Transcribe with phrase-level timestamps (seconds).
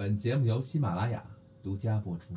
[0.00, 1.22] 本节目由喜马拉雅
[1.62, 2.32] 独家播出。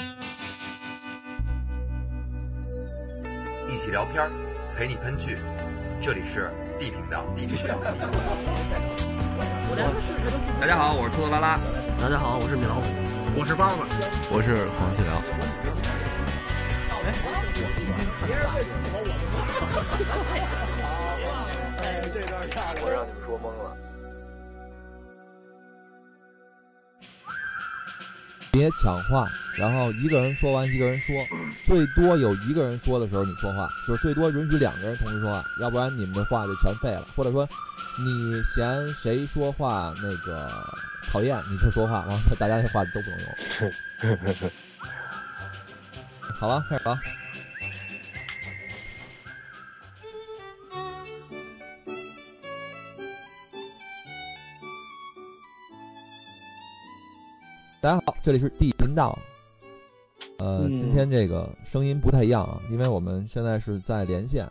[3.71, 4.29] 一起聊片儿，
[4.75, 5.37] 陪你喷剧，
[6.01, 7.23] 这里是 D 频道。
[7.37, 7.79] D 频道。
[10.59, 11.57] 大家好，我是兔子拉拉。
[11.97, 12.83] 大家好，我是米老虎，
[13.39, 13.83] 我是包子，
[14.29, 15.23] 我是黄细辽。
[22.83, 23.92] 我让你们说懵了。
[28.53, 31.27] 别抢话，然后一个人说完一个人说，
[31.65, 37.07] 最多有一个人说的时候你说话，就是最多允许两个人同时说话，要不然你们的话就全废了。
[37.15, 37.49] 或者说
[37.97, 40.47] 你嫌谁说话那个
[41.11, 43.19] 讨厌，你就说话，完 了大家的话都不能
[44.11, 44.21] 用。
[46.39, 46.99] 好了，开始了。
[57.83, 59.19] 大家好，这里是地频道。
[60.37, 64.49] 呃，嗯今天这个声音不太一样啊，因为我们现在是在连线。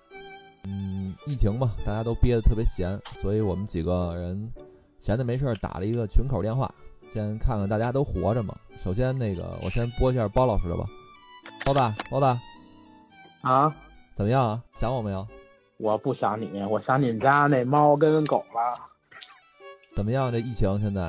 [0.65, 4.53] 嗯，疫情嘛，大家都憋得特别闲，所以我们几个人
[4.98, 6.70] 闲的没事儿打了一个群口电话，
[7.09, 8.55] 先看看大家都活着吗？
[8.84, 10.85] 首先那个，我先播一下包老师的吧。
[11.64, 12.39] 包大，包大，
[13.41, 13.75] 啊，
[14.14, 14.62] 怎么样啊？
[14.75, 15.27] 想我没有？
[15.79, 18.91] 我不想你，我想你们家那猫跟狗了。
[19.97, 20.31] 怎么样？
[20.31, 21.09] 这疫情现在？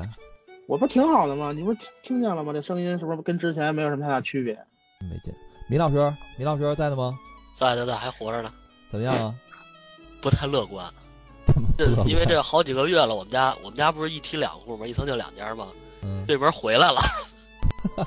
[0.66, 1.52] 我不挺好的吗？
[1.52, 2.52] 你不是听听见了吗？
[2.52, 4.54] 这声音是不是跟之前没有什么太大区别？
[5.00, 5.34] 没见。
[5.68, 7.18] 米老师，米老师在呢吗？
[7.54, 8.52] 在在在，还活着呢，
[8.90, 9.34] 怎么样啊？
[10.20, 10.92] 不太乐观。
[12.06, 14.86] 因为这好几个月了，我们家我们家不是一梯两户吗？
[14.86, 15.68] 一层就两家吗，
[16.02, 17.00] 嗯，对门回来了，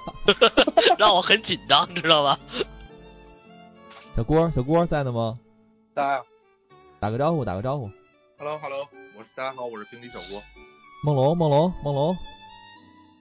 [0.97, 2.39] 让我很紧张，知道吧？
[4.15, 5.37] 小郭，小郭在呢吗？
[5.93, 6.23] 大家
[6.99, 7.89] 打个招呼，打个招呼。
[8.39, 10.41] ，Hello Hello，我是大家好，我是平底小郭。
[11.03, 12.17] 梦龙，梦龙，梦龙，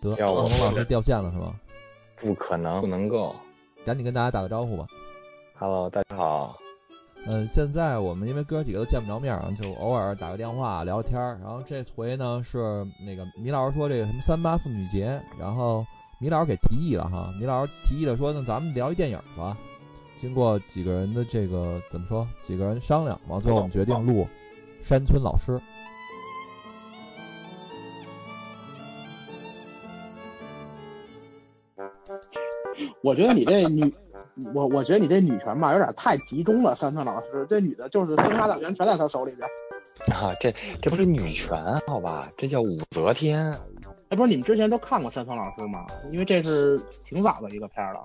[0.01, 1.55] 得，叫我梦龙老师掉线了是吗？
[2.17, 3.35] 不可能，不能够。
[3.85, 4.87] 赶紧跟大家打个招呼吧。
[5.59, 6.57] Hello，大家好。
[7.27, 11.39] 嗯，现在我们因为哥几个都见不着面儿，就偶尔打个电话聊天儿。
[11.43, 15.85] 然后这回呢是那个米老师说这个什么三八妇女节，然后
[16.21, 19.57] 米老师给提议了哈，米老师提议了说那咱们聊一电影吧。
[20.15, 24.25] 经过几个人的这个怎么说，几个人商量，完最后我们决定录
[24.87, 25.53] 《山村老师》。
[33.07, 33.95] 我觉得你这女，
[34.53, 36.75] 我我觉得你这女权吧有点太集中了。
[36.75, 39.49] 山村老师这女的就是生杀大权全在她手里边。
[40.11, 40.53] 啊，这
[40.83, 41.57] 这不是女权
[41.87, 42.29] 好吧？
[42.37, 43.57] 这叫武则天。
[44.09, 45.87] 哎，不是你们之前都看过山村老师吗？
[46.11, 48.01] 因为这是挺早的一个片儿了。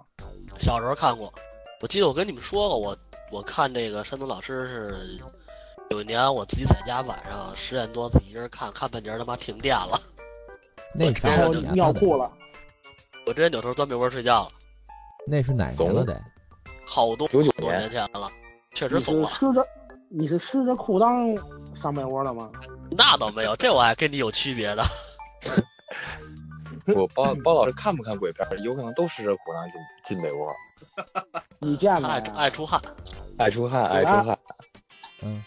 [0.59, 1.33] 小时候看过，
[1.81, 2.95] 我记得我跟你们说过，我
[3.31, 5.19] 我看这个山村老师是
[5.89, 9.99] 有一年我自己在家晚上十点多自己一人看，看半截他妈停电了，
[10.93, 11.73] 那啥然后年了得？
[11.73, 12.31] 尿裤了，
[13.25, 14.51] 我直接扭头钻被窝睡觉了，
[15.27, 16.21] 那是哪年了得？
[16.85, 18.29] 好多九九多年年前了，
[18.73, 19.27] 确实你怂了。
[19.27, 19.65] 是湿着，
[20.09, 21.39] 你是湿着裤裆
[21.75, 22.49] 上被窝了吗？
[22.89, 24.83] 那倒没有，这我还跟你有区别的。
[26.95, 28.45] 我包包老师看不看鬼片？
[28.63, 30.51] 有可能都湿着裤裆进进被窝，
[31.59, 32.19] 你见过爱？
[32.35, 32.81] 爱出汗，
[33.37, 34.39] 爱出汗，爱出汗。
[35.21, 35.41] 嗯，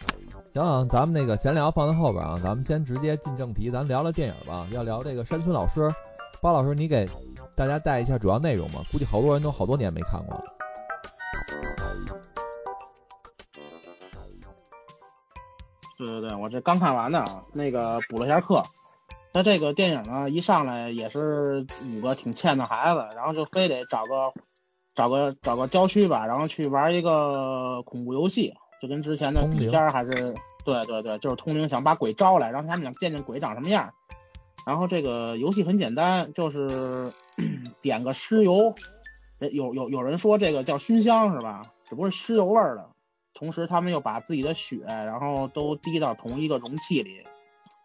[0.54, 4.66] 行啊，咱们那个闲聊放在后边啊，咱们先直接进正题，咱聊聊电影吧。
[4.70, 5.92] 要聊这个山村老师，
[6.40, 7.06] 包老师，你给
[7.56, 8.84] 大家带一下主要内容吧。
[8.90, 10.44] 估计好多人都好多年没看过了。
[15.96, 18.62] 对对对，我这刚看完的啊，那个补了一下课。
[19.32, 24.32] 那这个电影呢，一上来也是五个挺欠的孩子，然后就非得找个
[24.94, 30.34] 找个找个郊区吧，然后去玩一个恐怖游戏，就跟之前的笔仙还是
[30.64, 33.92] 对对对，就是通灵，想把鬼招来，让他们想见见鬼长什么样。
[34.66, 37.12] 然后这个游戏很简单，就是
[37.80, 38.74] 点个尸油，
[39.38, 41.62] 有有有人说这个叫熏香是吧？
[41.88, 42.88] 只不过是尸油味儿的。
[43.36, 47.26] 同时，他们又把自己的血，然后都滴到同一个容器里，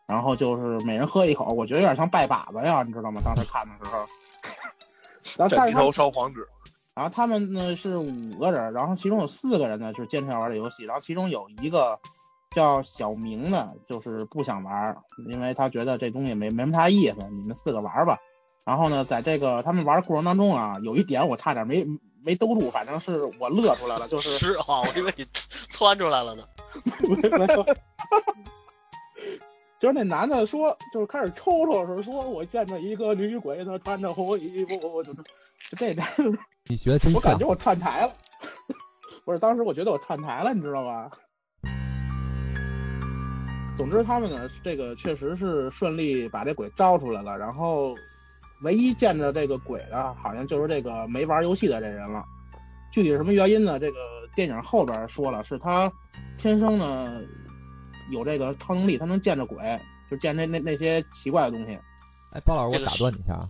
[0.08, 3.20] 然后就是每人喝一口，我觉得有点像拜把子呀，你知道吗？
[3.26, 3.98] 当时看的时候，
[5.36, 6.48] 然后但是他蘸头烧黄纸，
[6.94, 12.00] 然后他们呢是五个人，然后其中有四个人呢就是坚持要玩这游戏，然后其中有一个
[12.52, 14.96] 叫小明的，就是不想玩，
[15.32, 18.20] 因为他觉得这东西没没什么啥意思，你们四个玩吧。
[18.70, 21.84] 然后呢，在这个他们玩的过程当中啊，有一点我差点没
[22.24, 25.26] 没兜住，反正是我乐出来了，就是 是啊，我以为你
[25.70, 26.44] 窜出来了呢。
[27.02, 27.66] 没有，
[29.80, 35.24] 就是那男的说，就是开始抽抽的时候说，我见着一个女鬼，她穿着红衣服，就是
[35.72, 36.06] 就这点，
[36.70, 37.48] 你学的真我感觉。
[37.48, 38.14] 我串台了。
[39.26, 41.10] 不是，当时我觉得我串台了，你知道吧？
[43.76, 47.36] 总之，他们呢，这个确实是顺利把这鬼招出来了。
[47.36, 47.96] 然后
[48.62, 52.24] 唯一见着这个鬼的，好像就是这个没玩游戏的这人了。
[52.92, 53.80] 具体是什么原因呢？
[53.80, 53.98] 这个
[54.36, 55.92] 电影后边说了，是他
[56.38, 57.22] 天生呢
[58.12, 59.80] 有这个超能力，他能见着鬼，
[60.10, 61.78] 就见那那那些奇怪的东西。
[62.32, 63.50] 哎，包老师，我打断你一下啊，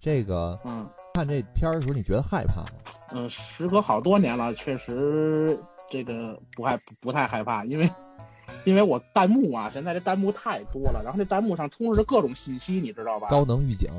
[0.00, 2.66] 这个嗯看这片儿的时候，你觉得害怕吗？
[3.12, 5.58] 嗯，时隔好多年了，确实
[5.90, 7.88] 这个不害不不太害怕，因为
[8.64, 13.28] 因为我弹幕啊，现在这弹幕太多了，然后这弹幕上充斥着各种信息，你知道吧？
[13.28, 13.90] 高能预警，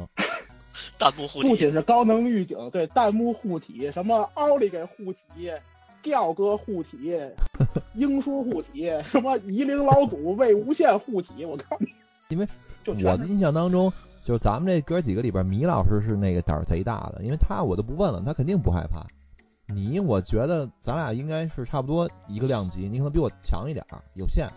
[0.97, 5.51] 弹幕护体，不仅是高能预警，对弹幕护体，什么奥利给护体、
[6.01, 7.18] 吊哥护体、
[7.95, 11.77] 英叔护体，什么夷陵老祖魏无羡护体，我靠！
[12.30, 12.47] 因为
[12.83, 13.92] 就我的印象当中，
[14.24, 19.06] 就是咱们这哥几个里边，米老师是那个胆儿贼大的，因为他我都不问了，他肯定不害怕。
[19.68, 24.48] 你，我觉得咱俩应该是差不多一个量级，你可能比我强一点儿，有限。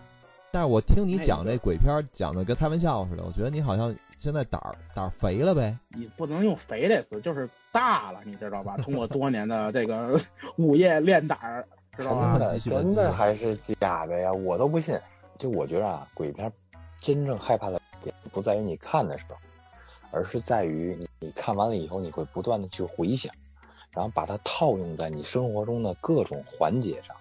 [0.51, 5.77] 但是我听你讲这鬼片讲的跟开玩笑似的，我觉得你好像现在胆儿胆儿肥了呗。
[5.89, 8.75] 你不能用肥这词，就是大了，你知道吧？
[8.77, 10.19] 通过多年的这个
[10.57, 11.67] 午夜练胆儿，
[11.97, 12.39] 知道吧？
[12.39, 14.33] 真的真的还是假的呀？
[14.33, 14.99] 我都不信。
[15.37, 16.51] 就我觉得啊，鬼片
[16.99, 19.35] 真正害怕的点不在于你看的时候，
[20.11, 23.31] 而是在于你你看完了以后，你会不断的去回想，
[23.91, 27.15] 然后把它套用在你生活中的各种环节上，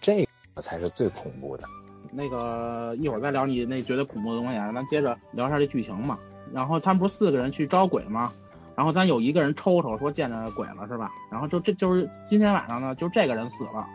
[0.00, 1.64] 这个才是最恐怖的。
[2.12, 6.18] 那个一会儿再聊你那觉得恐怖的东西啊，咱接着聊一下这剧情嘛。
[6.52, 8.32] 然后他们不是四个人去招鬼吗？
[8.76, 11.10] 然后咱有一个人抽抽说见着鬼了是吧？
[11.30, 13.86] 然后就这就是今天晚上呢，就这个人死了，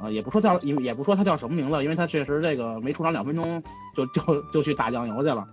[0.00, 3.62] 呃，也不说叫也也不说他叫什么名字，因为他确实这个没出场两分钟
[3.94, 5.46] 就就就去打酱油去了。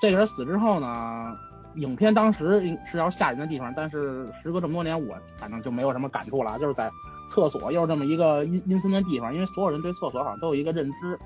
[0.00, 1.34] 这个人死之后呢，
[1.74, 6.90] 影片当时是要吓人的地方，但是时隔这么多年，我反正就没有什么感触了，就是在
[7.28, 11.18] 厕所又是这么一个阴阴森的地方，因为所有人对厕所好像都有一个认知，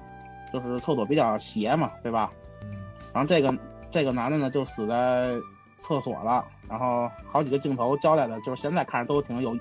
[0.53, 2.31] 就是厕所比较邪嘛，对吧？
[2.63, 2.77] 嗯，
[3.13, 3.55] 然后这个
[3.91, 5.35] 这个男的呢就死在
[5.79, 9.57] 厕所了，然后好几个镜头交代的，就是现在看着都挺有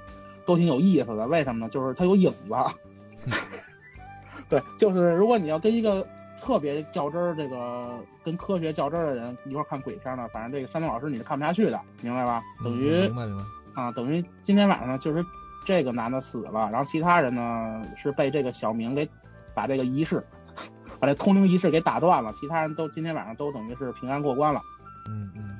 [0.46, 1.28] 都挺有意思的。
[1.28, 1.70] 为什么呢？
[1.70, 2.56] 就是他有影子。
[4.50, 6.06] 对，就是如果你要跟一个
[6.40, 12.42] 特别较真儿，这个跟科学较真儿的人一块儿看鬼片呢，反正这个山东老师你是看不下去的，明白吧？
[12.64, 13.44] 等于、嗯明白明白。
[13.76, 15.24] 啊，等于今天晚上，就是
[15.66, 19.08] 这个男的死了，然后其他人呢是被这个小明给
[19.54, 20.26] 把这个仪式，
[21.00, 24.62] 把这通灵仪式给打断了，其他人都今天晚上都等于是平安过关了。
[25.08, 25.58] 嗯嗯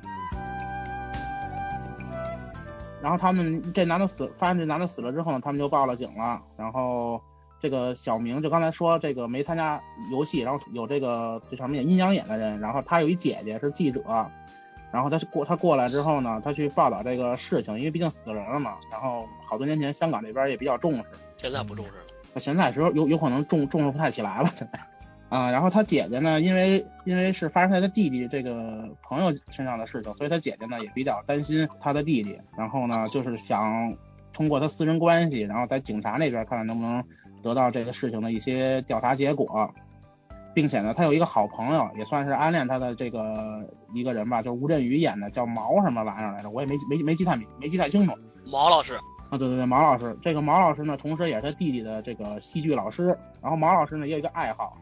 [3.02, 6.42] 然后他们这男的死，发现这男的死了之后呢，他们就报了警了。
[6.58, 7.18] 然后
[7.58, 14.02] 这个小明就刚才说这个没参加游戏，然后有这个这上面阴阳眼的人，然后他有一姐姐是记者，
[14.92, 18.76] 然后他过他过来之后呢，他去报道这个事情，因为毕竟死人了嘛。
[18.92, 21.04] 然后好多年前香港这边也比较重视，
[21.38, 22.38] 现在不重视了。
[22.38, 24.78] 现在时候有有可能重重视不太起来了，现在。
[25.30, 33.96] 啊，然后他姐姐呢，因为因为是发生在他弟弟这个朋友身上的事情，所以他姐姐呢也比较担心他的弟弟，然后呢就是想
[34.32, 37.02] 通过他私人关系，然后在警察那边看看能不能
[37.42, 39.72] 得到这个事情的一些调查结果，
[40.52, 48.12] 并且呢他有一个好朋友，也算是暗恋他的这个一个人吧，就是吴镇宇演的，叫毛什么玩意儿来着，我也没没没记太明没记太清楚。
[48.46, 48.94] 毛老师，
[49.28, 53.16] 啊，对对对，毛老师，这个毛老师呢，同时也是他弟弟的这个戏剧老师。
[53.40, 54.76] 然后毛老师呢也有一个爱好，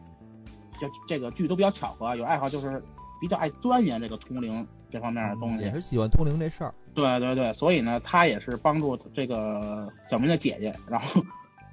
[0.80, 2.82] 就这个剧都比较巧合啊，有爱好就是
[3.20, 5.64] 比较爱钻研这个通灵这方面的东西。
[5.64, 6.74] 也是喜欢通灵这事儿。
[6.94, 11.22] 对对对，所以呢，他也是帮助这个小明的姐姐，然后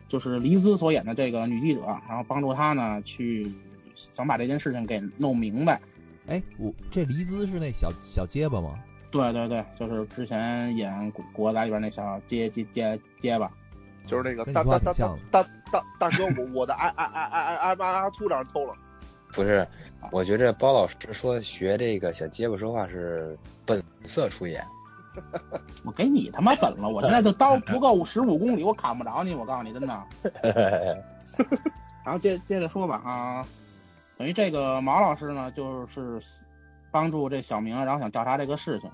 [0.08, 3.51] 就是黎姿所演的这个女记者，然后帮助他呢去
[3.96, 5.82] 想把这件事情给弄明白。
[6.27, 8.79] 哎，我这黎姿是那小小结巴吗？
[9.12, 13.51] 对对对，就是之前演《国国仔》里边那小结结结结巴。
[14.08, 18.75] 就是那个大大大大大大大哥，我我的爱爱爱爱爱爱妈兔让人偷了。
[19.36, 19.68] 不是，
[20.12, 24.63] 我觉着包老师说学这个小结巴说话是本色出演。
[25.86, 26.89] 我给你他妈粉了！
[26.89, 29.34] 我现在这刀不够十五公里，我砍不着你。
[29.34, 30.04] 我告诉你，真的。
[32.04, 33.46] 然后接接着说吧啊，
[34.18, 36.20] 等于这个毛老师呢，就是
[36.92, 38.89] 帮助这小明，然后想调查这个事情。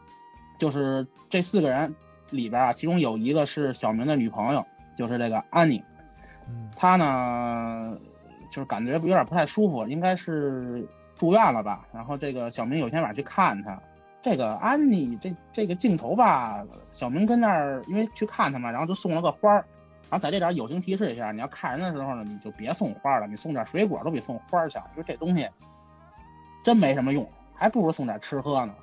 [0.60, 1.96] 就是这四个人
[2.30, 5.84] 里边啊，其中有一个是小明的女朋友，就是这个安妮。
[6.48, 7.98] 嗯她呢，
[8.52, 11.88] 就是感觉有点不太舒服，应该是住院了吧。
[11.92, 13.82] 然后这个小明有一天晚上去看他，
[14.22, 19.66] 这个安妮这这个镜头吧，小明跟那儿因为去看他嘛，然后就送了个花儿。
[20.10, 24.84] 然后在这点友情提示一下，你要看人的时候呢，你就别送花了，你送点水果都比送花强。
[24.96, 25.50] 就这东西
[26.64, 28.76] 真没什么用，还不如送点吃喝呢。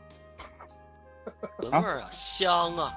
[1.61, 2.95] 闻味儿啊，香啊。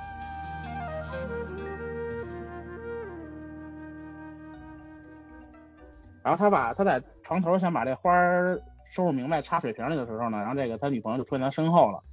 [6.23, 12.03] 然后他把他在床头想把这花儿收拾明白插水瓶里的时候呢，然后这个他女朋友就出现在他身后了。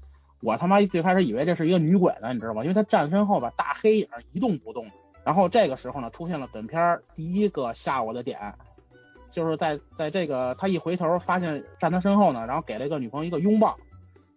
[0.40, 2.62] 我他妈最开始以为这是一个女鬼呢，你知道吗？
[2.62, 4.88] 因为他站身后吧大黑影一动不动。
[5.24, 8.54] 然后这个时候呢，出现了本片儿第一个吓我的点，
[9.30, 13.76] 就是在在这个他一回头发现站他身后呢，然后给了一个女朋友一个拥抱，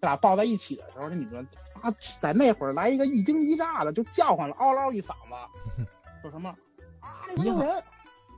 [0.02, 1.38] 这俩抱在一起的时候，这女的
[1.80, 5.86] 啊，在那会儿来一个一惊一乍的就叫唤了，嗷嗷一嗓子，
[6.22, 6.50] 说什么
[7.00, 7.82] 啊，那有人。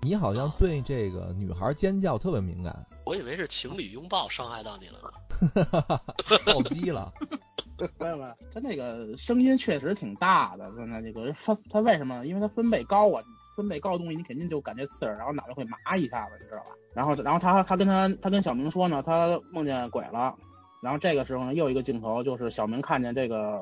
[0.03, 5.99] 你好像对这个女孩尖叫特别敏感，我以为是情侣拥抱伤害到你了呢，
[6.45, 7.11] 暴击了。
[7.97, 12.25] 没有没有，他那个声音确实挺大的，现在这个他他为什么？
[12.25, 13.23] 因为他分贝高啊，
[13.55, 16.69] 分贝高的东西你肯定就感觉刺耳，然后脑袋会麻一下子，你知道吧？
[16.93, 20.35] 然后 然后他他跟他他跟小明说呢，他梦见鬼了，
[20.81, 23.61] 然后这个时候呢又一个镜头就是小明看见这个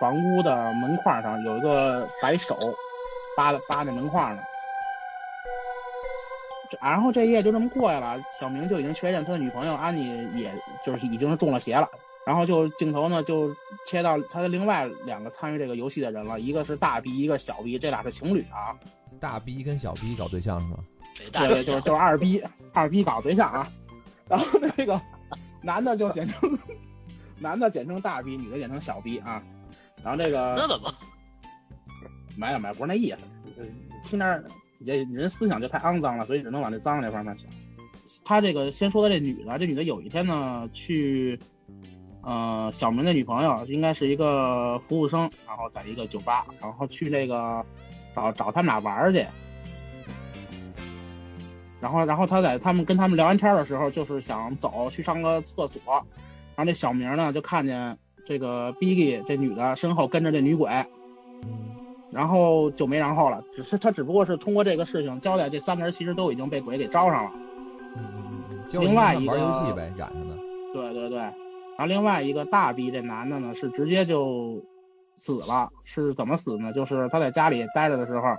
[0.00, 2.56] 房屋的门框上有一个白手
[3.36, 4.42] 扒扒那门框呢。
[6.80, 10.52] 然后这一夜就这么过去了，小明就已经确认他的女朋友安妮，也
[10.84, 11.88] 就是已经是中了邪了。
[12.26, 18.78] 然后就镜头呢就切到他的另外两个参与这个游戏的人了，一个是大 B，一个是小 B，这俩是情侣啊。
[19.18, 20.78] 大 B 跟小 B 搞对象是吗？
[21.32, 23.68] 对，就是就是二 B，二 B 搞对象啊。
[24.28, 24.46] 然后
[24.76, 25.00] 那个
[25.62, 26.56] 男的就简称
[27.38, 29.42] 男的简称大 B，女的简称小 B 啊。
[30.04, 30.94] 然后这个那怎么？
[32.36, 33.18] 没有没有，不是那意思，
[34.04, 34.44] 听着。
[34.86, 37.50] 这人思想就太肮脏了，所以只能往这脏那方面想。
[38.24, 41.38] 他这个先说的这女的，这女的有一天呢去，
[42.22, 47.64] 呃，小明的女朋友应该是一个服务生，然后在一个酒吧，然后去那个
[48.16, 49.24] 找找他们俩玩去。
[51.80, 55.80] 然后，然后他在他们跟他们聊完天的时候，就是想走去上个厕所，
[56.56, 57.96] 然后这小明呢就看见
[58.26, 60.68] 这个 Biggy 这女的身后跟着这女鬼。
[62.12, 67.30] 然后就没然后了，只是他只不过是通过这个事情交代，这三个人其实都已经被鬼给招上了。
[67.96, 68.80] 嗯嗯嗯。
[68.80, 70.36] 另外一个玩游戏呗，染上的。
[70.72, 71.18] 对对对。
[71.18, 74.62] 然后另外一个大逼这男的呢，是直接就
[75.16, 76.72] 死了，是怎么死呢？
[76.72, 78.36] 就是他在家里待着的时候，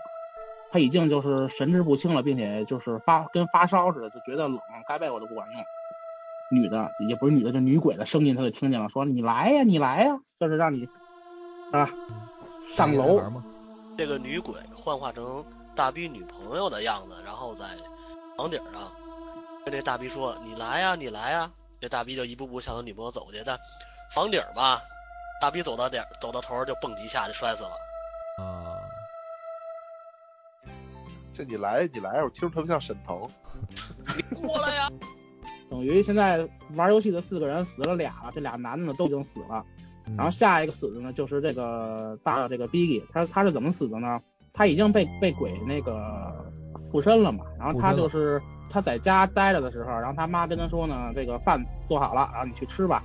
[0.72, 5.64] 他已经就是神志不清了，并且就是发跟发烧似的，就觉得冷，盖被我都不管用。
[6.62, 10.88] 女的也不是女的，就女鬼的声音他就听见了，说你来呀，你来呀，就是让你
[11.72, 11.90] 啊
[12.70, 13.22] 上楼。
[13.98, 15.46] 这个女鬼幻化成
[15.76, 17.78] 大逼女朋友的样子，然后在
[18.38, 18.92] 房顶上
[19.66, 23.60] 跟这大逼说：“你来呀，你来呀。”这大逼就一步步向他女朋友走去，但
[24.14, 24.82] 房顶吧，
[25.42, 27.72] 大逼走到点走到头就蹦极下就摔死了。
[28.38, 28.78] 啊！
[31.34, 33.28] 这你来你来，我听着特别像沈腾。
[34.16, 34.90] 你过来呀！
[35.70, 39.66] 等于现在玩游戏的四个人死了俩了，这俩男的呢都已经死了。
[40.18, 44.22] 然后下一个死的呢，就是这个大这个 Biggy，他他是怎么死的呢？
[44.54, 46.46] 他已经被被鬼那个
[46.92, 47.46] 附身了嘛。
[47.58, 53.04] 然后他就是他在家待着的时候，然后他妈跟他说呢，这个饭做好了，然后你去吃吧。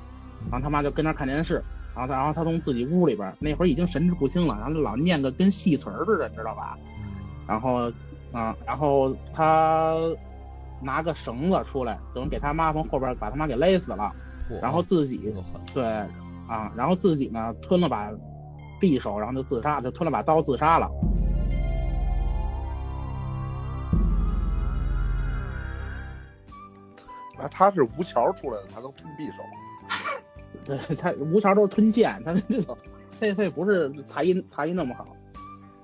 [0.50, 1.62] 然后他妈就跟那看电视，
[1.94, 6.76] 然后他然后他从自己屋里边那会儿已经神志不清了，然后就老念个跟戏词儿似的，你知道吧？
[7.46, 7.90] 然后
[8.32, 9.94] 啊，然后他
[10.82, 14.12] 拿个绳子出来，等于给他妈从后边把他妈给勒死了，
[14.60, 15.32] 然后自己
[15.72, 15.84] 对。
[16.48, 18.10] 啊，然后自己呢吞了把
[18.80, 20.90] 匕首，然后就自杀，就吞了把刀自杀了。
[27.38, 29.42] 那他是吴桥出来的，他能吞匕首？
[30.64, 32.76] 对他吴桥都是吞剑，他这种
[33.20, 35.06] 他他也不是才艺才艺那么好。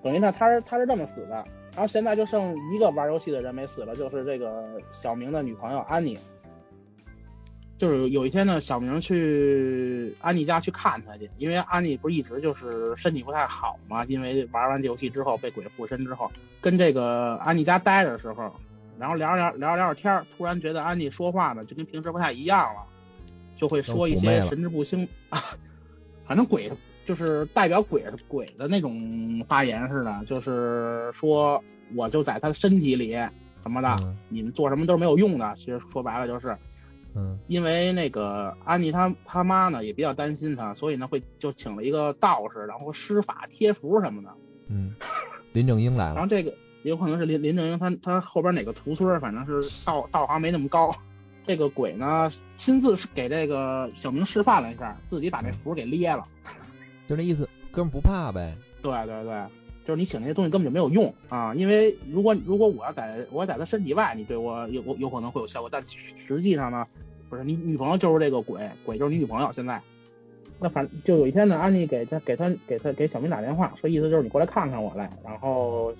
[0.02, 1.44] 等于呢，他是他是这么死的。
[1.74, 6.18] 然后现在就剩一个玩游戏的人没死了，就是这个小明的女朋友安妮。
[7.82, 18.54] 就是有一天呢，小明去安妮家去看他去，因为安妮不是一直就是身体不太好嘛，因为玩完这游戏之后被鬼附身之后，跟这个安妮家待着的时候，
[19.00, 22.84] 然后聊着聊聊着聊着天突然觉得安妮说话呢就跟平时不太一样了，
[23.56, 25.42] 就会说一些神志不清啊，
[26.24, 26.70] 反正鬼
[27.04, 31.60] 就是代表鬼鬼的那种发言似的，就是说
[31.96, 33.10] 我就在他的身体里
[33.60, 33.96] 什么的，
[34.28, 36.56] 你们做什么都是没有用的，其实说白了就是。
[37.14, 44.30] 嗯，因为那个安妮她她妈呢也比较担心她，所以呢会就请了一个道士，然后施法贴符什么的。
[44.68, 44.94] 嗯，
[45.52, 46.14] 林正英来了。
[46.14, 50.94] 然后这个有可能是林林正英他他后边哪个徒孙，反正是道道行没那么高。
[51.44, 56.24] 这个鬼呢亲自给这个小明示范了一下，自己把这符给裂了。
[57.08, 58.56] 就那意思，哥们不怕呗。
[58.80, 59.44] 对对对，
[59.84, 66.86] 就是你请那些东西根本就没有用啊，因为如果如果我要在我要在他身体外，你对我有有可能会有效果，但实际上呢。
[67.28, 69.50] 不是你女朋友就是这个鬼，鬼就是你女朋友。
[69.52, 69.80] 现在，
[70.60, 75.08] 那反正就有一天呢，安妮给他给他给他给小明打电话，说意思就是你过来看看我来。
[75.24, 75.94] 然后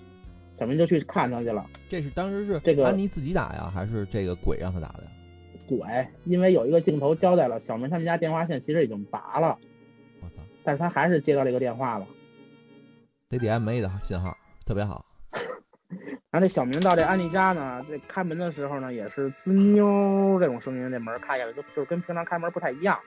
[0.58, 1.64] 小明就去看他去了。
[1.88, 5.10] 这是当时是这个安妮自己打呀，还是这个鬼让他打的呀？
[5.66, 9.56] 鬼，因为有一个镜头交代了，小明他们家电话线其实已经拔了，
[10.20, 12.06] 我操但是他还是接到这个电话了。
[13.32, 14.36] 得点没的信号
[14.66, 15.06] 特别好。
[16.30, 23.00] 然后这小明到这安妮家呢，这开门的时候呢，也是滋妞这种声音，这门开开了，就就是跟平常开门不太一样。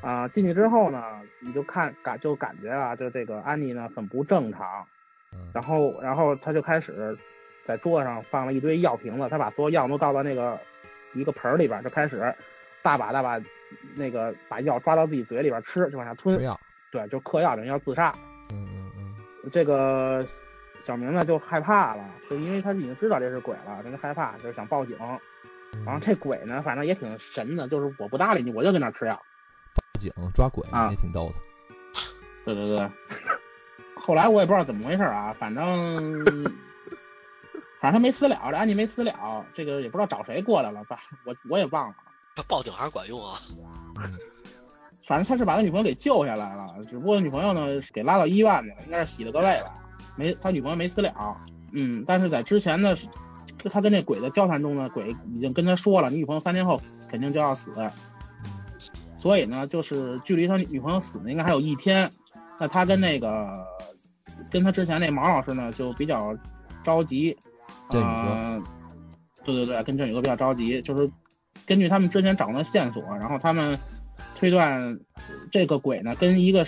[0.00, 4.86] 啊、进去之后呢，你就看感就感觉啊，就这个安妮呢很不正常。
[5.34, 7.18] 嗯然后然后他就开始
[7.64, 10.58] 在桌子上放了一堆药瓶子，他把所有药都倒到那个
[11.12, 12.34] 一个盆儿里边儿，就开始
[12.82, 13.38] 大把大把
[13.94, 16.38] 那个把药抓到自己嘴里边吃，就往下吞。
[16.90, 18.14] 对，就嗑药等于要自杀。
[19.52, 20.24] 这个
[20.80, 24.96] 小明呢就害怕了，就因为他已经知道这是鬼了，他就害怕，就是想报警。
[25.84, 29.14] 然后这鬼呢，反正也挺神的，就是我不搭理你，我就在那儿吃药。
[29.74, 31.34] 报警抓鬼啊也挺逗的。
[32.44, 32.90] 对对对。
[33.96, 36.24] 后来我也不知道怎么回事啊，反正
[37.80, 41.94] 反正他没私了，这安妮没私了，这个也不知道找谁过来了吧，我我也忘了。
[42.36, 43.40] 这报警还是管用啊。
[45.04, 49.74] 嗯反正他是把他女朋友给救下来了，只不过女朋友呢是给拉到医院去了，应该是洗了个胃吧，
[50.16, 51.36] 没他女朋友没死了。
[51.72, 52.96] 嗯，但是在之前的
[53.70, 56.80] 他跟那鬼的交谈中呢，鬼已经跟他说了，你女朋友三天后
[57.10, 57.70] 肯定就要死，
[59.18, 62.10] 所以呢，就是距离他女朋友死呢应该还有一天，
[62.58, 63.66] 那他跟那个
[64.50, 66.34] 跟他之前那毛老师呢就比较
[66.82, 67.36] 着急，
[67.88, 68.62] 啊呃，
[69.44, 71.10] 对对对，跟振宇哥比较着急，就是
[71.66, 73.78] 根据他们之前掌握的线索，然后他们
[74.44, 75.00] 推断
[75.50, 76.66] 这个鬼呢跟一个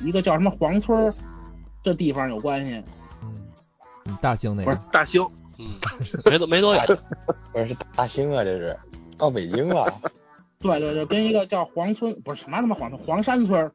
[0.00, 1.14] 一个叫什么黄村儿
[1.82, 2.82] 这地方有关系。
[3.22, 3.34] 嗯，
[4.06, 4.78] 嗯大兴那不是。
[4.90, 5.22] 大兴，
[5.58, 5.66] 嗯，
[6.24, 6.82] 没多没多远。
[7.52, 8.74] 不是是大兴啊，这是
[9.18, 9.84] 到北京啊，
[10.58, 13.70] 对对对，跟一个叫黄村不是什么他妈黄村黄山村儿，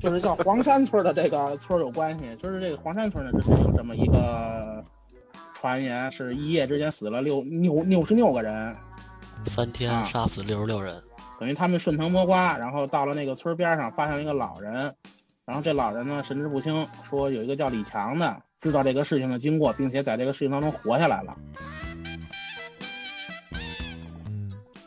[0.00, 2.36] 就是叫黄山村儿的这个村儿有关系。
[2.36, 4.84] 就是这个黄山村呢，之前有这么一个
[5.54, 8.76] 传言，是一夜之间死了六六六十六个人，
[9.46, 11.02] 三天啊杀死六十六人，
[11.40, 14.94] 等于他们顺藤摸瓜，然后到了那个村儿边上，发现了一个老人，
[15.44, 21.36] 然后这老人呢神志不清，说有一个叫李强的知道这个事情的经过，并且在这个事情当中活下来了。
[21.94, 22.26] 嗯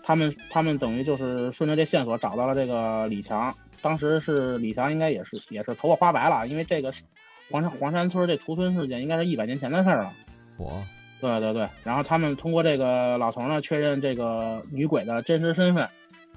[0.03, 7.03] 他们他们等于就是顺着这线索找到了这个李强，当时是李强应该也是也是头发花白了，因为这个是
[7.49, 10.11] 黄山黄山村这屠村事件应该是一百年前的事儿了。
[10.57, 10.83] 我
[11.21, 15.87] 对对对，然后他们通过这个老头呢确认这个女鬼的真实身份，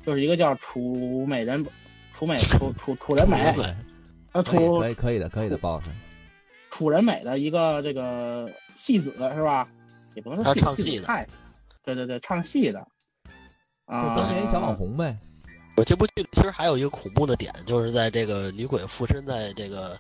[0.05, 1.67] 就是一个叫楚美人，
[2.13, 3.75] 楚美楚楚楚人美，对，
[4.33, 5.93] 呃可以楚可以可以的可以的报上。
[6.71, 9.67] 楚人美的一个这个戏子是吧？
[10.15, 11.27] 也不能说戏子，唱戏的戏子太，
[11.83, 12.87] 对对对，唱戏的。
[13.89, 15.17] 就啊，当年一小网红呗。
[15.77, 19.99] 我这部剧其实还有一个恐怖的点，就是在这个女鬼附身在这个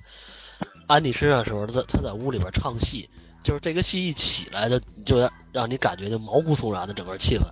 [0.86, 3.10] 安迪身上的时候，她在她在屋里边唱戏，
[3.44, 7.44] 就是这个戏一起来的就让让你感觉就毛骨悚然的整个气氛。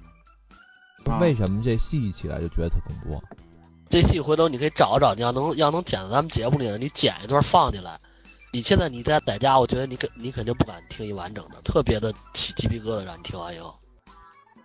[1.10, 3.22] 啊为什么这戏一起来就觉得特恐怖？
[3.90, 8.00] 这戏回头你可以找找，你要能要能剪到咱们节目里，你剪一段放进来。
[8.52, 13.74] 你现在你在在家，我觉得你肯你肯定不敢听一完整的，特别的起鸡皮疙瘩，让你听完以后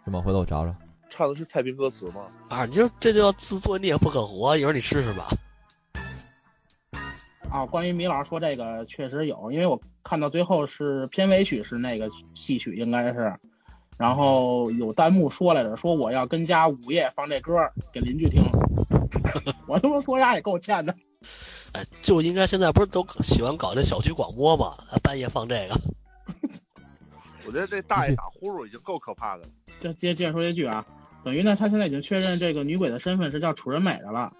[0.05, 0.21] 是吗？
[0.21, 0.75] 回头我找找。
[1.09, 2.27] 唱的是太平歌词吗？
[2.49, 5.29] 啊，你说这就叫自作孽不可活，一会儿你试试吧。
[7.49, 13.33] 啊，关于米老师说这个确实有，因为我看到最后是片尾曲是那个戏曲应该是，
[13.97, 17.53] 然后有弹幕说来着，说我要跟家午夜放这歌
[17.91, 18.43] 给邻居听，
[19.67, 20.93] 我他妈说呀也够欠的。
[21.71, 25.79] 哎，就应该现在不是都喜欢搞这小区广播嘛，半夜放这个。
[27.45, 29.49] 我觉得这大爷打呼噜已经够可怕的了。
[29.79, 30.85] 就接接着说一句啊，
[31.23, 34.33] 等于呢，他现在已经确认这个女鬼的身份是叫楚人美的了。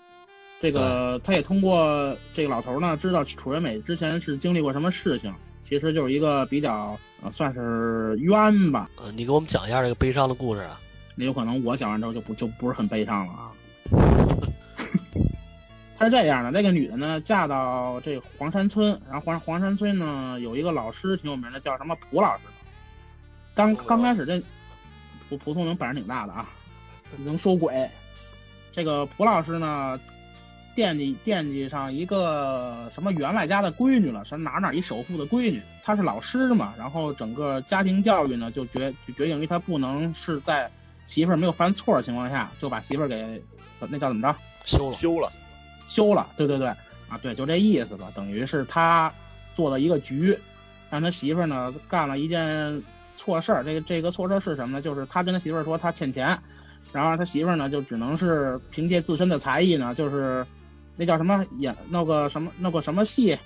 [0.60, 8.89] 这个他也通过这个老头呢，知道楚人美之前是经历过什么事情，其实就是一个比较呃算是冤吧。
[8.98, 10.80] 呃，你给我们讲一下这个悲伤的故事啊。
[11.15, 13.52] 那有可能我讲完之后就不就不是很悲伤了啊。
[16.00, 22.43] 他是这样的，那个女的呢，嫁到这黄山村，然后黄黄山村呢有一个老师挺有名的，叫什么蒲老师。
[23.56, 24.41] 刚刚开始这
[25.28, 26.48] 蒲蒲松龄本事挺大的啊，
[27.17, 27.89] 能说鬼。
[28.72, 30.00] 这个蒲老师呢，
[30.77, 40.69] 惦记惦记上一个什么员外家的闺女了，什么哪哪一首富的闺女，他是老师嘛，然后整个家庭教育呢就决就决定于他不能是在
[41.07, 43.41] 媳妇儿没有犯错的情况下就把媳妇儿给
[43.89, 44.37] 那叫怎么着？
[44.65, 45.31] 休了，休了，
[45.87, 49.11] 休了，对对对，啊对，就这意思吧，等于是他
[49.55, 50.37] 做了一个局，
[50.91, 52.83] 让他媳妇儿呢干了一件
[53.15, 54.81] 错事儿，这个这个错事儿是什么呢？
[54.83, 56.37] 就是他跟他媳妇儿说他欠钱，
[56.93, 60.45] 然后他媳妇儿呢就只能是凭借自身的才艺呢，就是
[60.97, 63.38] 那叫什么演弄个什么弄个什么戏，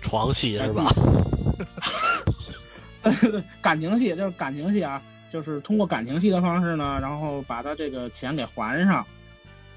[0.00, 0.90] 床戏是吧？
[3.62, 9.06] 感情戏就是感情戏啊，就是通过感情戏的方式呢，然后把他这个钱给还上。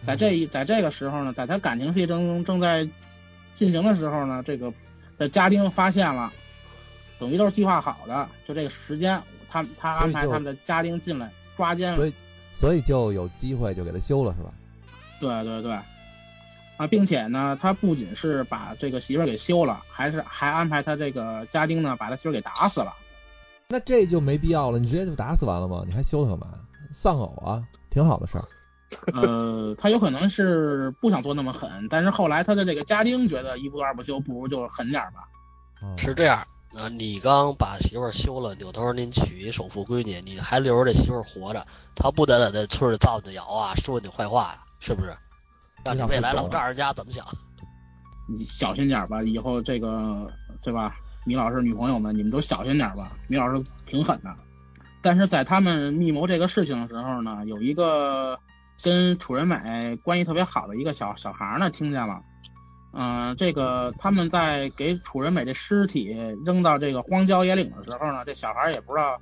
[0.06, 2.88] 在这一在这个时候呢，在他感情戏正正在
[3.54, 4.74] 进行的时候呢，这个
[5.20, 6.34] 在家丁发现了，
[7.20, 11.98] 等于都是计划好的，就这个时间，他他安排他们的家丁进来抓奸了。
[11.98, 12.14] 所以
[12.56, 14.52] 所以就有机会就给他休了是吧？
[15.20, 15.78] 对对对，
[16.82, 22.92] 啊，并且呢，他不仅是把这个媳妇儿给休了，还是还安排他这个家丁呢把他媳妇儿给打死了。
[23.68, 25.84] 那这就没必要了，你直接就打死完了吗？
[25.86, 26.48] 你还休他干嘛？
[26.92, 28.46] 丧偶啊，挺好的事儿。
[29.14, 35.20] 呃，他有可能是不想做那么狠，但是后来他的这个家丁觉得一不做二不休，不如就狠点儿吧。
[35.84, 36.44] 哦是这样
[36.76, 41.64] 啊，你刚把媳妇儿休了，扭头您娶一首富闺女，你还留着这媳妇儿活着，
[41.96, 45.16] 他不得在这村里造你谣啊，说你坏话呀、是不是？
[45.84, 47.26] 让你未来老丈人家怎么想？
[48.28, 50.96] 你小心点吧，以后这个对吧？
[51.26, 53.12] 米老师女朋友们，你们都小心点吧。
[53.28, 54.36] 米老师挺狠的，
[55.02, 58.40] 但是在他们密谋这个事情的时候呢，有一个
[58.82, 62.22] 跟楚人美关系特别好的一个小小孩呢，听见了。
[62.94, 66.14] 嗯、这个他们在给楚人美这尸体
[66.46, 69.18] 扔到这个荒郊野岭的时候呢，这小孩也不知道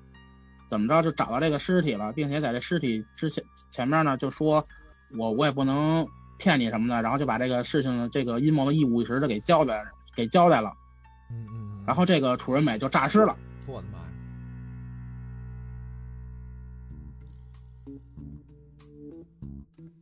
[0.67, 4.65] 怎么着就找到这个尸体了，并且在这尸体之前前面呢就说，
[5.17, 6.07] 我我也不能
[6.39, 10.73] 骗你什么的，然后就把这个事情的这个阴谋的一五一十的给交代给交代了。
[11.29, 11.83] 嗯嗯嗯。
[11.85, 13.37] 然后这个楚人美就诈尸了。
[13.67, 14.05] 我的妈呀！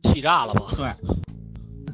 [0.04, 0.72] 气炸了吧？
[0.74, 0.94] 对，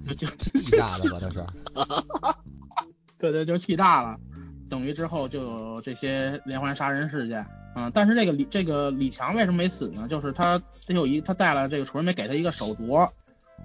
[0.15, 1.19] 就就气炸了吧？
[1.21, 1.45] 这是。
[3.19, 4.21] 对对，就气炸了。
[4.69, 7.45] 等于之后就有这些连环杀人事件。
[7.77, 10.07] 嗯，但是这个李这个李强为什么没死呢？
[10.09, 13.11] 就是他他有一他带了这个楚人美给他一个手镯，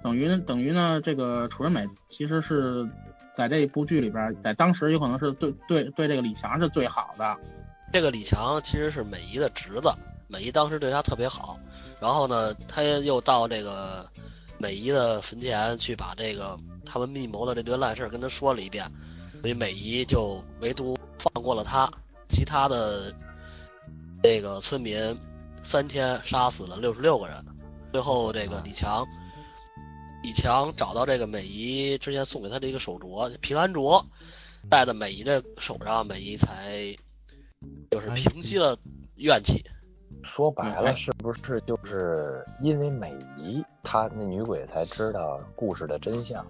[0.02, 2.88] 等于等于呢这个楚人美其实是
[3.34, 7.36] 在这部剧里边，在当时有可能是对对对这个李强是最好的。
[7.92, 9.92] 这个李强其实是美姨的侄子，
[10.28, 11.58] 美姨当时对他特别好，
[12.00, 14.08] 然后呢，他又到这个
[14.58, 18.90] 美姨的坟前去把这个他们密谋的这堆烂事儿跟他说了一遍，
[19.40, 21.90] 所以美姨就唯独放过了他，
[22.28, 23.12] 其他的
[24.22, 25.18] 这个村民
[25.62, 27.44] 三天杀死了六十六个人，
[27.92, 29.04] 最后这个李强。
[30.22, 34.04] 李强找到这个美姨之前送给他的一个手镯，平安镯，
[34.68, 36.94] 戴在美姨的手上，美姨才
[37.90, 38.78] 就是平息了
[39.16, 39.64] 怨气。
[40.22, 46.44] 说白嗯了，是不是就是因为美姨，她那女鬼才知道故事的真相？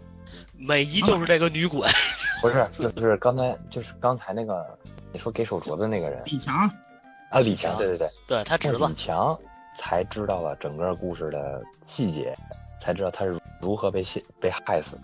[0.57, 1.89] 美姨就是这个女鬼，
[2.41, 4.77] 不是，就是刚才就是刚才那个
[5.13, 6.69] 你说给手镯的那个人李强，
[7.31, 8.95] 啊，李强，对对对，对他侄子那李。
[8.95, 9.39] 强
[9.77, 12.37] 才知道了整个故事的细节，
[12.81, 15.03] 才知道他是如何被陷被害死的，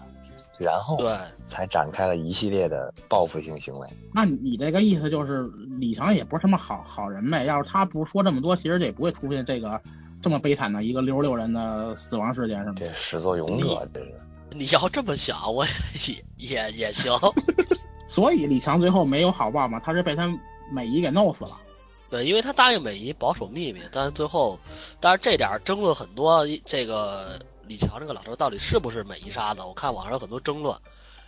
[0.58, 3.88] 然后对，才展开了一系列的报复性行为。
[4.14, 7.44] 那你这个意思就是李强也不是什么好好人呗？
[7.44, 9.80] 要是他不说这么多，其实这也不会出现这个
[10.22, 12.74] 这么悲惨的一个六十六人的死亡事件，是吗？
[12.76, 14.14] 这始作俑者，这是
[14.50, 17.12] 你要这么想，我也也也行。
[18.08, 20.32] 所以李强最后没有好报嘛，他是被他
[20.70, 21.58] 美姨给弄死了。
[22.08, 24.58] 对，因为他答应美姨保守秘密，但是最后，
[25.00, 26.46] 但是这点儿争论很多。
[26.64, 29.66] 这个李强这个老头到底是不是美伊杀的？
[29.66, 30.76] 我看网上有很多争论，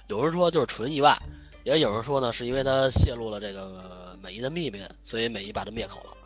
[0.07, 1.19] 有人说就是纯意外，
[1.65, 6.17] 也有人说呢是因为他泄露了这个美伊的秘密，所以美伊把他灭口了。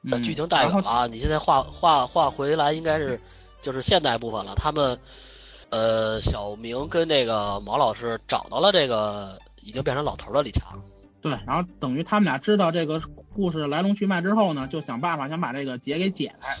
[0.00, 1.06] 那嗯，剧情带远了啊！
[1.08, 3.20] 你现在画画画回来，应该是
[3.60, 4.54] 就是现代部分了。
[4.54, 4.98] 他们
[5.70, 10.80] 呃，小明跟那个毛老师找到了这个已经变成老头的李强。
[11.20, 13.02] 对，然后等于他们俩知道这个
[13.34, 16.56] 故事来龙去脉之后呢，就想办法想把这个结给解开。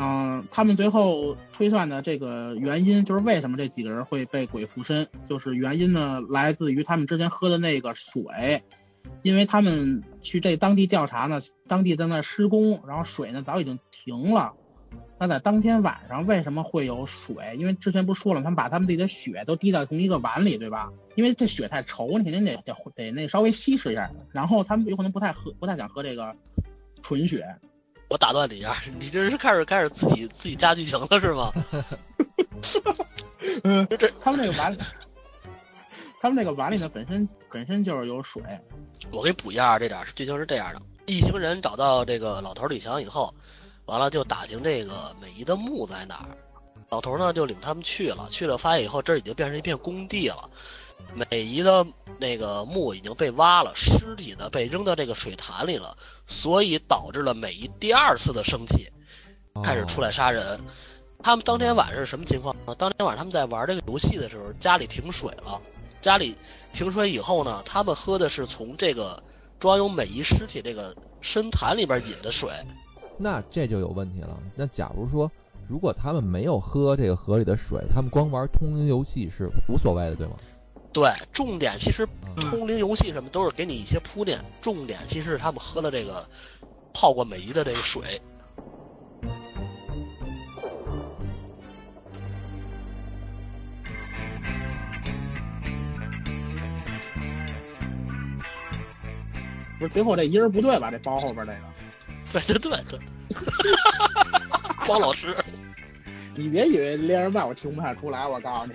[0.00, 8.62] 嗯，他们最后推算的这个原因就是为什么这几个人会被鬼附身，就是原因呢来自于他们之前喝的那个水，
[9.22, 14.54] 因为他们去这当地调查呢，当地正在施工，然后水呢早已经停了。
[15.18, 17.56] 那在当天晚上为什么会有水？
[17.56, 20.92] 因为之前不是说了，他们把他们自己的血都滴到同一个碗里，对吧？
[21.16, 24.12] 因为这血太稠，你肯定得得得那稍微稀释一下。
[24.30, 26.36] 然后他们有可能不太喝，不太想喝这个
[27.02, 27.44] 纯血。
[28.08, 31.52] 我打断你一下，你这是开始开始自己自己加剧情了是吗？
[33.64, 34.78] 嗯 这他们那个碗里，
[36.20, 38.42] 他们那个碗里呢本身本身就是有水。
[39.10, 43.32] 我给补一下，这点儿剧情是这样的：一行人找到这个老头李强以后，
[43.86, 46.36] 完了就打听这个美姨的墓在哪儿。
[46.90, 50.48] 老头呢就领他们去了，去了发现以后，这儿已经变成一片工地了。
[51.14, 51.86] 美姨的
[52.18, 58.88] 那个墓已经被挖了，尸体呢被扔到这个水潭里了，所以导致了美姨第二次的生气，
[59.62, 60.60] 开始出来杀人。
[61.20, 62.74] 他们当天晚上是什么情况呢？
[62.76, 65.60] 当天晚上他们在玩这个游戏的时候，家里停水了。
[66.00, 66.36] 家里
[66.72, 69.20] 停水以后呢，他们喝的是从这个
[69.58, 72.50] 装有美姨尸体这个深潭里边引的水。
[73.16, 74.38] 那这就有问题了。
[74.54, 75.28] 那假如说，
[75.66, 80.34] 如果他们没有喝这个河里的水，他们光玩通灵游戏是无所谓的，对吗？
[80.98, 86.28] 对，重点其实嗯通灵游戏什么都是给你一些铺垫，重点其实是他们喝了这个
[86.92, 88.20] 泡过美姨的这个水。
[99.78, 100.90] 不是最后这音儿不对吧？
[100.90, 101.60] 这包后边这个，
[102.32, 102.98] 对对对对，
[104.88, 105.32] 包老师，
[106.34, 108.74] 你别以为连人麦我听不太出来，我告诉你。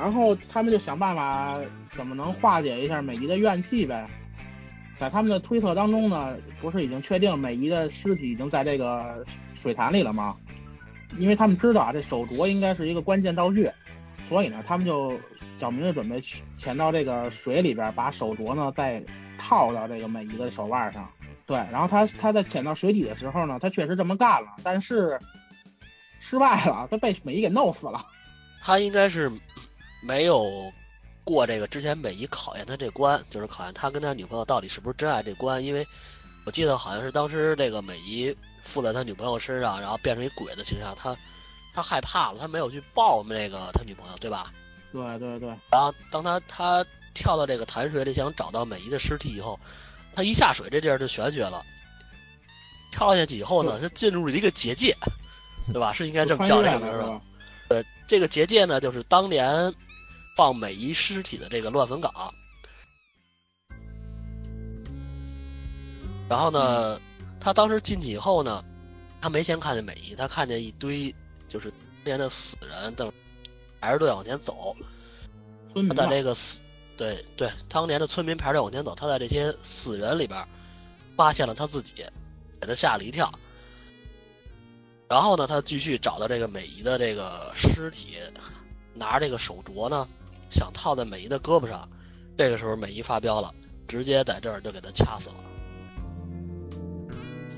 [0.00, 1.60] 然后他们就想办法
[1.94, 4.08] 怎么能化解一下美姨的怨气呗。
[4.98, 10.36] 在他们的推测当中呢，不是已经确定美姨的尸体已经在这个水潭里了吗？
[11.18, 13.70] 因为他们知道啊，这手镯应该是一个关键道具，
[14.24, 15.18] 所以呢，他们就
[15.56, 16.20] 小明就准备
[16.54, 19.02] 潜到这个水里边，把手镯呢再
[19.38, 21.10] 套到这个美姨的手腕上。
[21.46, 25.18] 对，然后他他在潜到水底的时候呢，他确实这么干了，但是
[26.18, 28.06] 失败了，他被美姨给弄死了。
[28.62, 29.32] 他应该是
[30.02, 30.72] 没有
[31.24, 35.64] 过这个之前美姨考验他这关，就是考验他跟他女朋友到底是不是真爱这关。
[35.64, 35.86] 因为
[36.44, 41.16] 我记得好像是当时这个美姨附在他女朋友身上，然后变成一鬼的形象，他
[41.74, 44.52] 他害怕了，他没有去抱那个他女朋友，对吧？
[44.92, 46.84] 对对对，然后当他他
[47.14, 49.58] 跳到这个潭水里想找到美姨的尸体以后，
[50.14, 51.64] 他一下水这地儿就玄学了。
[52.90, 54.96] 跳下去以后呢，他进入了一个结界，
[55.72, 55.92] 对吧？
[55.92, 57.20] 是应该这么叫这个名儿吧？
[57.68, 59.72] 呃，这个结界呢，就是当年
[60.36, 62.12] 放美姨尸体的这个乱坟岗。
[66.28, 67.00] 然后呢，
[67.40, 68.64] 他当时进去以后呢，
[69.20, 71.14] 他没先看见美姨，他看见一堆
[71.48, 73.12] 就是当年的死人等
[73.80, 74.76] 排着队往前走。
[75.68, 76.60] 他在村民嘛这个死，
[76.96, 80.46] 对对，当年的村民排着队往前走，他在这些死人里边
[81.16, 81.94] 发现了他自己，
[82.60, 83.32] 给他吓了一跳。
[85.08, 88.18] 然后呢，他继续找到这个美姨的这个尸体，
[88.94, 90.08] 拿着这个手镯呢，
[90.50, 91.88] 想套在美姨的胳膊上。
[92.36, 93.54] 这个时候，美姨发飙了，
[93.86, 95.34] 直接在这儿就给他掐死了。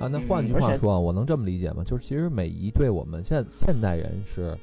[0.01, 1.85] 啊，那换句话说啊，我能这么理解吗？
[1.85, 4.59] 就是其实美姨对我们现现代人是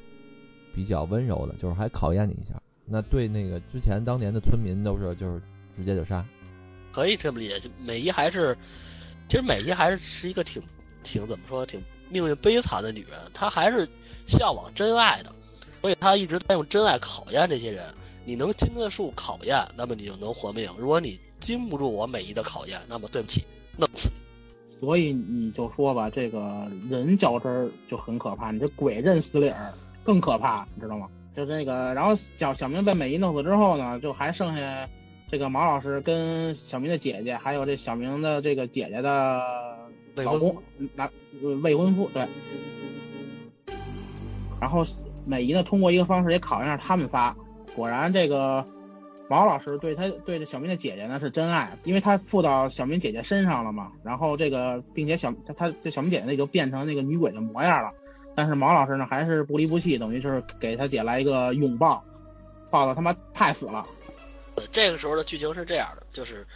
[0.74, 2.60] 比较温柔的，就是还考验你一下。
[2.84, 5.40] 那对那个之前当年的村民都是就是
[5.74, 6.22] 直接就杀。
[6.92, 8.54] 可以这么理解，就美姨还是，
[9.28, 10.62] 其实美姨还是是一个挺
[11.02, 13.88] 挺怎么说，挺命运悲惨的女人，她还是
[14.26, 15.32] 向往真爱的，
[15.80, 17.84] 所以她一直在用真爱考验这些人。
[18.24, 23.44] 你能经得住考验，那么你就能活命；如果你经不住我美姨的考验，那么对不起，
[23.76, 24.76] 弄死你。
[24.78, 29.72] 所以你就说吧，这个人较真儿就很可怕，你这鬼认死理儿
[30.04, 31.08] 更可怕，你知道吗？
[31.36, 34.88] 就这个，然后小小明被美姨弄死之后呢，就还剩下
[35.30, 39.42] 这个毛老师跟小明的姐姐，还有这小明的这个姐姐的
[40.16, 40.56] 老公，
[40.94, 41.10] 男
[41.62, 42.26] 未婚夫，对。
[44.60, 44.82] 然后
[45.24, 47.34] 美姨呢，通过一个方式也考验了他们仨，
[47.74, 48.64] 果然这个
[49.28, 53.92] 毛老师对他对这小明的姐姐呢是真爱，因为他附到小明姐姐身上了嘛。
[54.02, 57.92] 然后这个，并且小他他这小明姐姐呢就变成那个女鬼的模样了。
[58.34, 62.02] 但是毛老师呢还是不离不弃，等于是给他姐来一个拥抱，
[62.70, 63.86] 抱的他妈太死了。
[64.70, 66.46] 这个时候的剧情是这样的，就是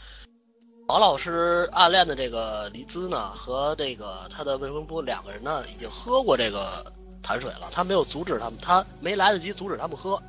[0.87, 7.69] 毛老师暗恋的这个黎姿呢，和这个他的未婚夫两个人呢，已经喝过这个潭水了。
[7.73, 10.21] 他没有阻止他们，他没来得及阻止他们喝。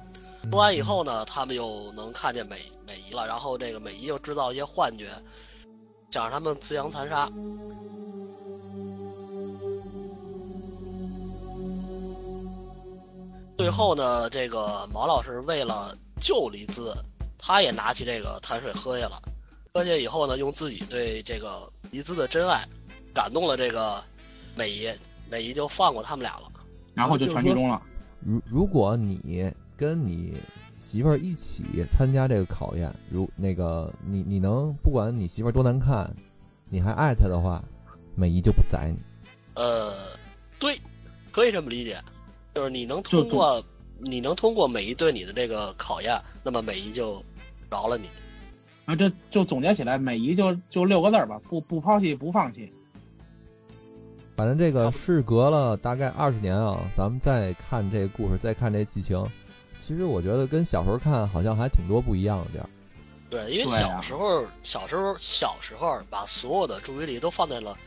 [0.52, 5.10] 喝完以后呢，他们又能看见美美姨了，然后这个美姨又制造一些幻觉，
[6.10, 7.30] 想让他们自相残杀。
[13.58, 16.94] 最后呢，这个毛老师为了救黎姿，
[17.38, 19.22] 他也拿起这个潭水喝下了。
[19.74, 22.66] 喝下以后呢，用自己对这个黎姿的真爱
[23.14, 24.02] 感动了这个
[24.56, 24.90] 美姨，
[25.30, 26.50] 美姨就放过他们俩了。
[26.94, 27.82] 然后就全剧终了。
[28.22, 30.38] 如如果你跟你
[30.78, 36.14] 媳妇儿一起参加这个考验，如那个你你能不管你媳妇儿多难看，
[36.70, 37.64] 你还爱她的话，
[38.16, 38.98] 美姨就不宰你。
[39.56, 39.94] 呃，
[40.60, 40.78] 对，
[41.32, 42.02] 可以这么理解，
[42.54, 43.64] 就是你能通过
[44.00, 47.24] 你能通过美姨对你的这个考验，那么美姨就
[47.70, 48.10] 饶了你。
[48.86, 52.72] 啊，这就总结起来，美姨就就六个字儿吧，不不抛弃，不放弃。
[54.36, 59.26] 反正这个事隔了大概二十年啊，咱们再看这个故事，再看这剧情，
[59.86, 62.68] 其实我觉得跟小时候看好像还挺多不一样的地儿。
[63.30, 67.78] 对，因为小时候，小时候，小时候把所有的注意力都放在了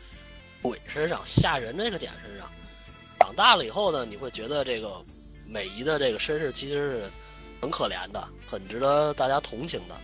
[0.62, 2.46] 鬼身上、吓人这个点身上。
[3.18, 4.92] 长大了以后呢，你会觉得这个
[5.44, 7.10] 美姨的这个身世其实是
[7.60, 9.96] 很可怜的，很值得大家同情的。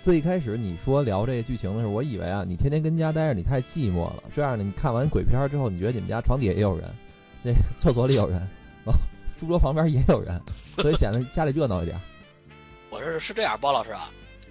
[0.00, 4.22] 最一开始你说聊这个剧情的时候，我以为啊，你天天跟家待着，你太寂寞了。
[4.34, 6.90] 这样呢，你看完鬼片之后，你觉得你们家床底下也有人，
[7.42, 8.48] 那厕所里有人，
[9.40, 10.40] 啊，书桌旁边也有人，
[10.76, 11.98] 所以显得家里热闹一点。
[12.90, 14.10] 我我是是这样，包老师啊，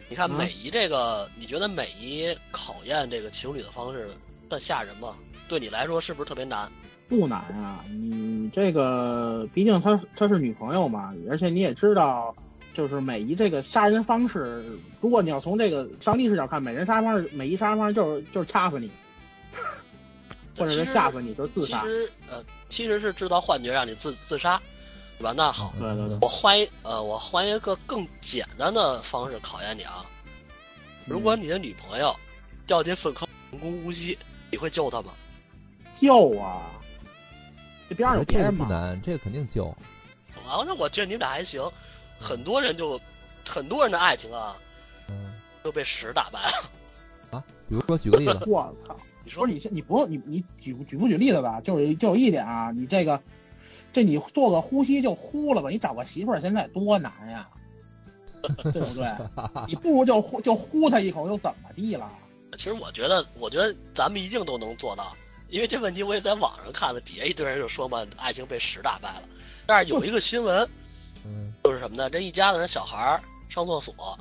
[0.10, 4.10] 你看啊美姨这个，你觉得美姨考验这个情侣的方式
[4.49, 5.15] 算吓人吗？
[5.47, 6.71] 对你来说是不是特别难？
[7.08, 12.36] 不难啊，你这个毕竟她她是女朋友嘛，而且你也知道，
[12.73, 14.63] 就是美姨这个杀人方式，
[15.02, 18.91] 如果你要从这个上帝视角看，美人杀人方式，美姨杀人方式就是就是掐死你，
[20.58, 21.88] 或者是吓死你，就是自杀其。
[21.88, 24.62] 实呃，其实是制造幻觉让你自自杀，
[25.19, 25.34] 对吧？
[25.36, 30.05] 那好，对对对，我换一呃，我换一个更简单的方式考验你啊。
[31.05, 32.15] 如果你的女朋友
[32.65, 34.17] 掉进粪坑人工呼吸，
[34.49, 35.12] 你会救她吗？
[35.93, 36.62] 救啊！
[37.89, 38.65] 这边上有这个别人吗？
[38.65, 39.67] 不难，这个肯定救。
[40.47, 41.62] 啊，那我觉得你们俩还行。
[42.19, 42.99] 很多人就
[43.47, 44.55] 很多人的爱情啊
[45.08, 46.69] 嗯都被屎打败了。
[47.32, 48.95] 啊，比如说举个例子， 我操！
[49.25, 53.21] 你说你先，你不用你你举举不举例子吧，就是就有一点啊，你这个
[53.91, 57.49] 这你做个呼吸就呼了吧，你找个媳妇儿现在多难呀，
[58.71, 59.12] 对不对？
[59.67, 62.10] 你不如就呼就呼他一口又怎么地了？
[62.58, 65.15] 其实我觉得，我觉得咱们一定都能做到，
[65.49, 69.23] 因为这问题我也在网上看了，底下一堆人就说嘛，爱情被屎打败了。
[69.65, 70.67] 但是有一个新闻
[71.25, 72.10] 嗯就是什么呢？
[72.10, 74.17] 这一家子人小孩儿上厕所，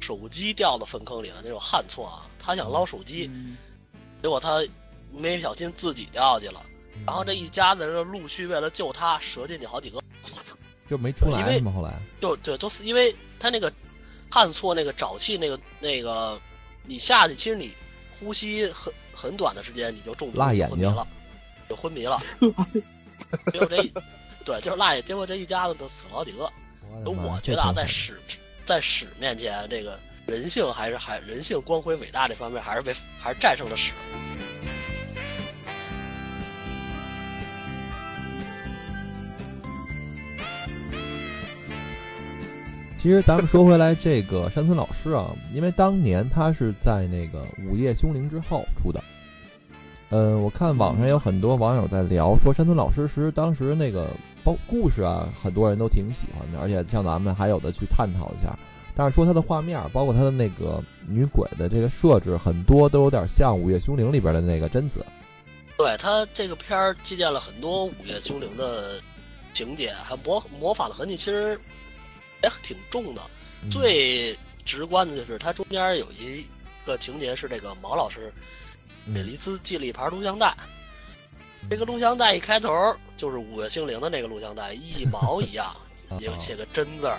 [0.00, 3.56] 手机掉到粪坑里了，那种旱厕啊，他想捞手机，嗯
[4.22, 4.62] 结果他
[5.12, 6.60] 没小心自己掉下去了。
[7.06, 10.00] 然后这一家子人陆续为了救他，折进去好几个，
[10.88, 11.72] 就没出来是吗？
[11.74, 13.72] 后来就就都是因为他那个
[14.30, 16.40] 看错那个沼气那个那个，
[16.86, 17.72] 你下去其实你
[18.18, 21.06] 呼吸很很短的时间你就中毒辣眼睛了，
[21.68, 22.20] 就昏迷了。
[23.52, 23.92] 结果这一
[24.44, 26.50] 对就是辣眼，结果这一家子都死了好几个。
[27.04, 28.20] 我我觉得啊，在屎
[28.66, 33.92] 在屎面前，这个人性还是还人性光辉伟大这方面，还是被还是战胜了屎。
[43.02, 49.02] 其实咱们说回来，这个山村老师啊，因为当年他是在那个《午夜凶铃》之后出的。
[50.10, 54.08] 嗯，我看网上有很多网友在聊，说山村老师其实当时那个
[54.44, 58.56] 包故事啊，很多人都挺喜欢的，而且像咱们还有的去探讨一下。
[58.94, 65.04] 但是说他的画面，包括他的那个女鬼的这个设置，很多都有点像《午夜凶铃》里边的那个贞子。
[65.76, 69.00] 对他这个片儿借鉴了很多《午夜凶铃》的
[69.52, 71.58] 情节，还模模仿的痕迹，其实
[72.42, 73.22] 也挺重的。
[73.64, 76.44] 嗯最直观的就是它中间有一
[76.84, 78.32] 个情节是这个毛老师
[79.14, 80.52] 给嗯黎姿寄了一盘录像带，
[81.70, 82.70] 这个录像带一开头
[83.16, 85.66] 就是《午夜凶铃》的那个录像带，一 毛一样，
[86.08, 87.18] 啊也写个真字儿。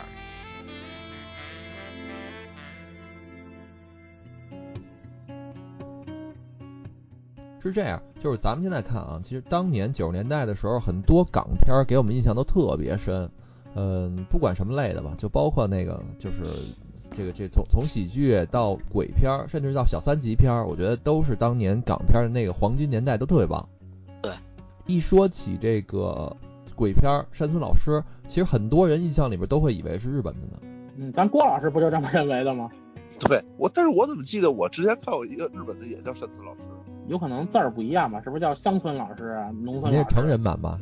[7.62, 13.30] 是这样，就是咱们现在看啊，其实当年九十年代的时候，很多港片儿给我们印象都特别深。
[13.76, 16.44] 嗯，不管什么类的吧，就包括那个，就是
[17.12, 23.68] 这个这从从喜剧到鬼片儿，甚至到小三级片儿，我觉得都是当年港片的那个黄金年代，都特别棒。
[24.22, 24.34] 对，
[24.86, 26.36] 一说起这个
[26.76, 30.60] 鬼片儿，山村老师，其实很多人印象里边都会以为是日本的呢。
[30.98, 32.70] 嗯，咱郭老师不就这么认为的吗？
[33.30, 36.60] 对我，但是我怎么记得我之前看过一个日本的也叫山村老师？
[37.08, 38.22] 有可能字儿不一样吧？
[38.24, 39.52] 是不是叫乡村老师啊？
[39.62, 39.92] 农村老师？
[39.92, 40.80] 你那是成人版吧？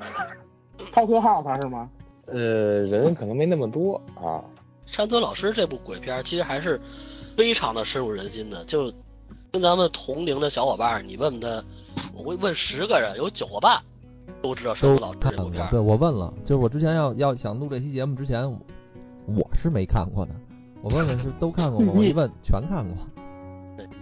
[0.92, 1.88] Tokyo House 是吗？
[2.26, 4.42] 呃，人可能没那么多啊。
[4.86, 6.80] 山村老师这部鬼片儿其实还是
[7.36, 8.92] 非常的深入人心的，就
[9.50, 11.64] 跟咱们同龄的小伙伴儿，你问问他，
[12.12, 13.80] 我会问十个人，有九个半
[14.42, 15.64] 都知道山都村老师看过这部片。
[15.64, 15.70] 儿。
[15.70, 18.58] 对我问了，就是我之前要要想录这期节目之前，我
[19.26, 20.32] 我是没看过的。
[20.82, 21.92] 我问问是都看过吗？
[21.96, 22.94] 我一问全看过。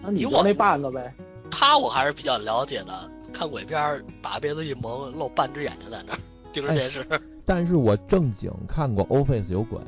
[0.03, 1.15] 那你我就那半个呗。
[1.49, 6.19] 他我还是比较了解的，看鬼片儿把被子一蒙，露半只眼睛在那儿
[6.53, 7.07] 盯着电视。
[7.45, 9.79] 但是我正经看过《Office 有鬼》。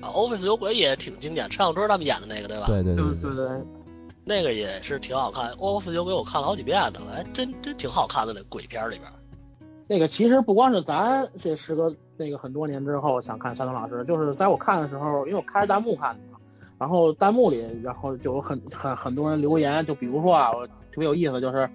[0.00, 2.66] 啊，Office 有鬼也挺经典，陈小春他们演的那个对吧？
[2.66, 3.48] 对对对对对，
[4.24, 5.50] 那个也是挺好看。
[5.52, 9.14] Office 有鬼我看了好几遍呢，哎，真真挺好看的那鬼片儿里边儿。
[9.86, 16.38] 那个其实不光是咱，这时隔那个很多年之后想看山东老师，就是在我看的时候，因为我开着弹幕看的嘛，
[16.78, 21.68] 然后弹幕里，然后就有很很很多人留言，就比如说啊，我特别有意思，就是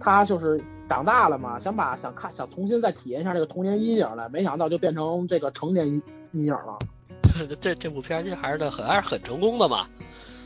[0.00, 6.78] 他就是长大了嘛，想把想看想重新再体验一下这个童年阴影了，没想到就变成这个成年阴阴影了。
[7.60, 9.86] 这这部片儿其实还是很还是很成功的嘛，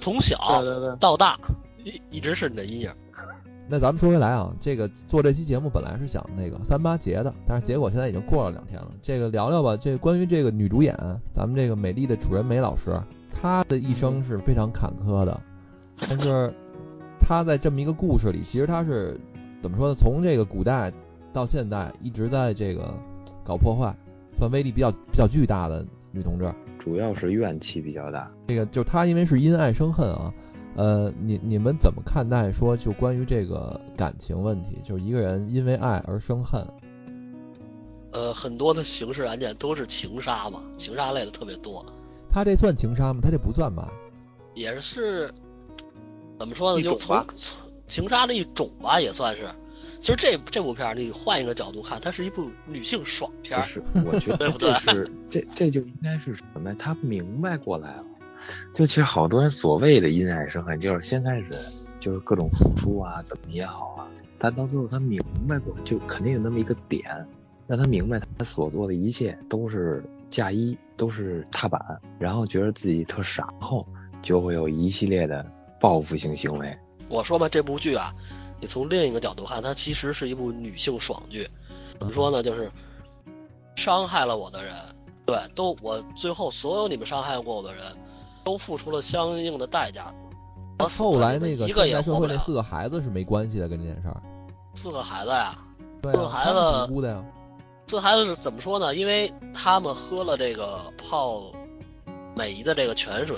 [0.00, 1.38] 从小对对对，到大
[1.84, 2.90] 一一直是你的阴影。
[3.70, 8.90] 那咱们说回来啊，这个做这期节目本来是想那个三八节的，但是结果现在已经过了两天了。
[9.02, 10.96] 这个聊聊吧，这关于这个女主演，
[11.34, 12.98] 咱们这个美丽的楚人美老师，
[13.30, 15.38] 她的一生是非常坎坷的，
[16.08, 16.50] 但是
[17.20, 19.20] 她在这么一个故事里，其实她是
[19.60, 19.94] 怎么说呢？
[19.94, 20.92] 从这个古代
[21.32, 22.94] 到现代，一直在这个
[23.44, 23.94] 搞破坏，
[24.36, 26.52] 算威力比较比较巨大的女同志？
[26.78, 28.30] 主要是怨气比较大。
[28.46, 30.32] 这个就她因为是因爱生恨啊，
[30.76, 36.66] 呃，你你们怎么看待说就关于这个感情问题，就是一个人因为爱而生恨？
[38.12, 41.84] 呃，很多的刑事案件都是情杀嘛，情杀类的特别多。
[42.30, 43.20] 他这算情杀吗？
[43.22, 43.92] 他这不算吧？
[44.54, 45.30] 也是
[46.38, 46.82] 怎么说呢？
[46.82, 49.48] 就从从情杀的一种吧，也算是。
[50.00, 56.76] 其实这这部片儿，你换一个角度看，它是一部女性爽片是，我觉得这是这这就应该是什么呀？
[56.78, 58.04] 他明白过来了。
[58.72, 61.46] 就其实好多人所谓的因爱生恨，就是先开始
[61.98, 64.06] 就是各种付出啊，怎么也好啊，
[64.38, 67.26] 但到最后他明白过，就肯定有那么一个点，
[67.66, 73.84] 让他明白他所做的一切都是嫁衣，都是踏板，然后觉得自己特傻后，
[74.22, 75.44] 就会有一系列的
[75.80, 76.78] 报复性行为。
[77.08, 78.12] 我说吧，这部剧啊，
[78.60, 81.48] 你从另一个角度看，它其实是一部女性爽剧。
[81.98, 82.42] 怎么说呢？
[82.42, 82.70] 就是
[83.76, 84.74] 伤害了我的人，
[85.26, 87.84] 对，都我最后所有你们伤害过我的人，
[88.44, 90.12] 都付出了相应的代价。
[90.78, 92.38] 我后来那个一个现代社会那也活不了。
[92.38, 94.22] 四个孩子是没关系的跟这件事儿。
[94.74, 95.58] 四个孩子呀，
[96.00, 97.24] 对啊，四个孩子挺无辜的呀。
[97.86, 98.94] 这孩子是怎么说呢？
[98.94, 101.42] 因为他们喝了这个泡
[102.36, 103.36] 美姨的这个泉水，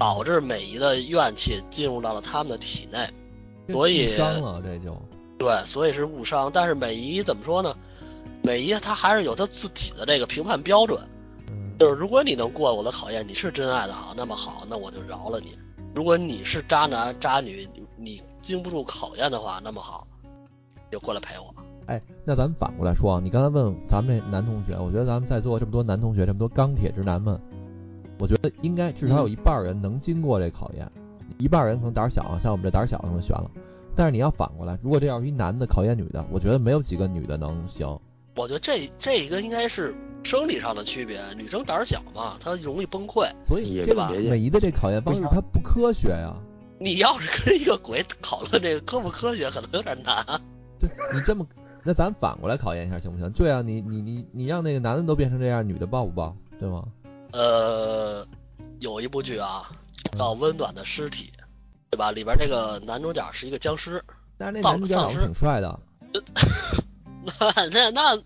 [0.00, 3.06] 导致美姨的怨气进入到了他们的体内，
[3.68, 4.96] 所以误伤了这就。
[5.38, 6.50] 对，所以是误伤。
[6.52, 7.76] 但是美姨怎么说呢？
[8.42, 10.98] 美姨她还是有她自己的这个评判标准，
[11.50, 15.48] 嗯，就是如果你能过我的考验，你是真爱的好，那么好，那我就饶了你；
[15.94, 20.06] 如果你是渣男渣女，你你经不住考验的话，那么好，
[20.90, 21.54] 就过来陪我。
[21.86, 27.38] 哎，那咱们反过来说啊，你刚才问咱们这男同学，我觉得咱们在座这么多男同学，这么多钢铁直男们，
[28.20, 30.86] 我觉得应该至少有一半人能经过这考验，
[31.38, 33.50] 一半人可能胆儿小啊，像我们这胆儿小可能悬了。
[33.96, 37.98] 但是你要反过来，如果这要是一男的考验女的，我觉得没有几个女的能行。
[38.36, 43.26] 我觉得这这个应该是生理上的区别，女生胆儿小嘛，她容易崩溃。
[43.42, 46.34] 所以也这个别美姨的这考验方式它不科学呀。
[46.78, 50.24] 你要是跟一个鬼讨论这个科不科学，可能有点难。
[50.78, 51.46] 对你这么，
[51.82, 53.30] 那咱反过来考验一下行不行？
[53.32, 56.36] 对啊，你你你你让那个男的都变成这样，女的报不报？
[56.58, 56.84] 对吗？
[57.32, 58.26] 呃，
[58.78, 59.70] 有一部剧啊，
[60.18, 61.32] 叫《温暖的尸体》，
[61.90, 62.10] 对吧？
[62.10, 64.02] 里边这个男主角是一个僵尸，
[64.36, 65.78] 但是那丧男主角挺帅的。
[67.24, 68.22] 那那那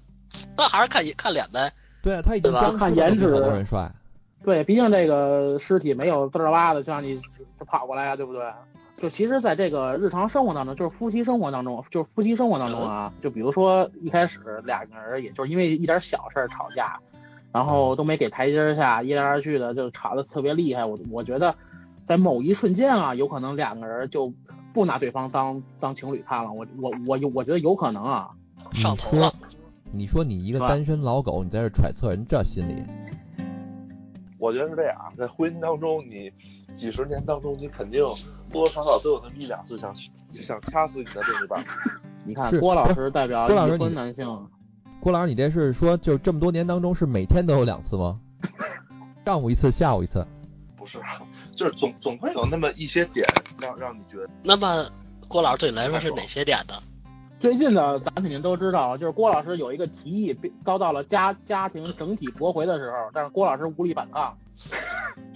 [0.57, 1.72] 那还是看看脸呗。
[2.02, 3.90] 对啊，他已经对吧僵，看颜值多人帅。
[4.42, 7.18] 对，毕竟这个尸体没有滋儿哇的就让你
[7.59, 8.52] 就跑过来呀，对不对？
[9.02, 17.00] 就其实，在这个日常生活当中，就是夫妻生活当中，就是夫妻生活当中啊，就比如说一开始两个人也就是因为一点小事儿吵架，
[17.55, 20.84] 然后都没给台阶儿下，一来二去的就吵得特别厉害。
[20.84, 21.55] 我我觉得，
[22.05, 24.32] 在某一瞬间啊，有可能两个人就
[24.72, 26.52] 不拿对方当当情侣看了。
[26.52, 28.30] 我我我有我觉得有可能啊。
[28.72, 29.32] 上头了，
[29.92, 32.82] 你说你一个单身老狗，你在这揣测人这心理，
[34.38, 36.32] 我觉得是这样，在婚姻当中，你
[36.74, 38.02] 几十年当中，你肯定
[38.50, 41.64] 多多少少都有那么一两次想想掐死你的另一半。
[42.26, 44.26] 你看郭老师代表已婚男性，
[45.05, 48.18] 郭老师，你这是说就这么多年当中是每天都有两次吗？
[49.26, 50.26] 上午一次，下午一次。
[50.78, 50.98] 不是，
[51.55, 53.26] 就是总总会有那么一些点
[53.61, 54.88] 让让你觉得，那么
[55.28, 56.82] 郭老师对你来说是哪些点呢？
[57.38, 64.34] 最近的咱肯定都知道，就是郭老师有一个提议被遭到了家家庭整体驳回的时候，但是郭老师无力反抗，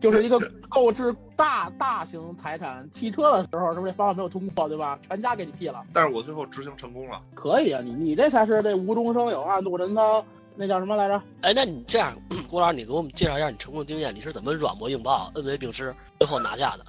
[0.00, 0.38] 就是一个
[0.68, 4.98] 购置大大型财产汽车的时候，是不是这方案没有通过，对吧？
[5.08, 7.20] 全家给你批了，但是我最后执行成功了。
[7.34, 10.24] 可以啊，你你这才是这无中生有啊，怒人涛
[10.54, 11.22] 那叫什么来着？
[11.42, 12.16] 哎，那你这样，
[12.48, 16.84] 郭老师，你给我们介绍一下你成功经验，你是怎么软磨硬泡、恩威并施，最后拿下的？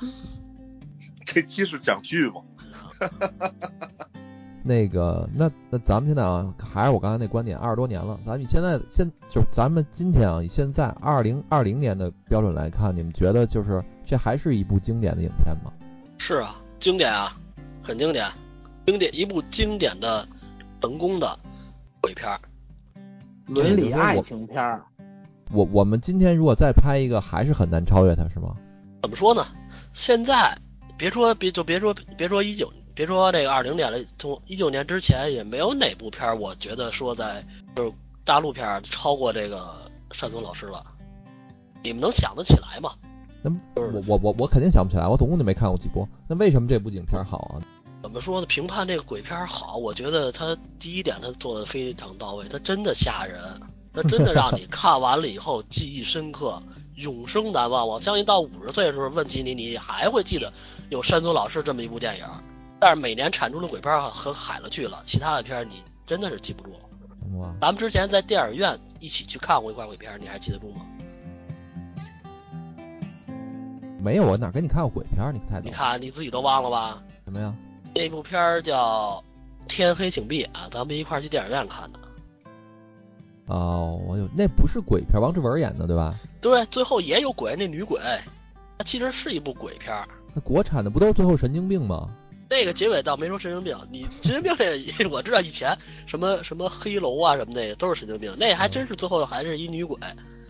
[1.26, 2.42] 这期是讲剧吗？
[4.68, 15.72] 那个，那那咱们现在啊，还是我刚才那观点，二十多年了，咱们以现在现就咱们今天啊，以现在二零二零年的标准来看，你们觉得就是这还是一部经典的影片吗？
[16.18, 17.38] 是啊，经典啊，
[17.82, 18.30] 很经典，
[18.86, 20.28] 经典一部经典的、
[20.82, 21.40] 成功的
[22.02, 22.40] 鬼片儿。
[23.46, 24.84] 伦理爱情片儿，
[25.52, 28.54] 我我们今天如果再拍一个，还是很难超越它，是吗？
[29.02, 29.48] 怎么说呢？
[29.94, 30.58] 现在
[30.98, 37.46] 别说别就别说别说一九，别说这个二零年了，从一九年之前也没有哪部片儿，我觉得说在
[37.76, 37.94] 就是
[38.26, 39.72] 大陆片儿超过这个
[40.20, 40.84] 单松老师了。
[41.84, 42.94] 你们能想得起来吗？
[43.44, 46.10] 那我我我我肯定想不起来，我总共就没看过几部。
[46.28, 47.62] 那为什么这部影片好啊？
[48.02, 48.48] 怎么说呢？
[48.48, 53.40] 评判这个鬼片儿好，我觉得他第一点他做的非常到位，他真的吓人，
[53.94, 56.60] 他真的让你 看完了以后记忆深刻，
[56.96, 57.88] 永生难忘。
[57.88, 60.52] 我相信到五十岁的时候问起你，你还会记得
[60.90, 62.26] 有山东老师这么一部电影。
[62.80, 66.72] 但是每年产出的鬼片儿和海了去了，其他的片儿你真的是记不住。
[67.38, 70.86] 哇，咱们之前在电影院一起去看过一块鬼片儿，你还记得住吗？
[74.00, 75.34] 没有，我哪跟你看过鬼片儿？
[75.34, 75.72] 你太你。
[75.72, 77.02] 看你自己都忘了吧？
[77.26, 77.54] 什么呀？
[77.96, 79.24] 那部片儿叫
[79.68, 82.00] 《天黑请闭眼》，咱们一块儿去电影院看的。
[83.48, 86.16] 哦，我有，那不是鬼片，王志文演的对吧？
[86.40, 88.00] 对，最后也有鬼，那女鬼，
[88.78, 90.08] 它其实是一部鬼片儿。
[90.36, 92.08] 那国产的不都是最后神经病吗？
[92.50, 99.98] 那个结尾倒没说神经病，你神经病这 我知道以前什么什么黑楼啊什么的都是神经病，那还真是最后还是一女鬼。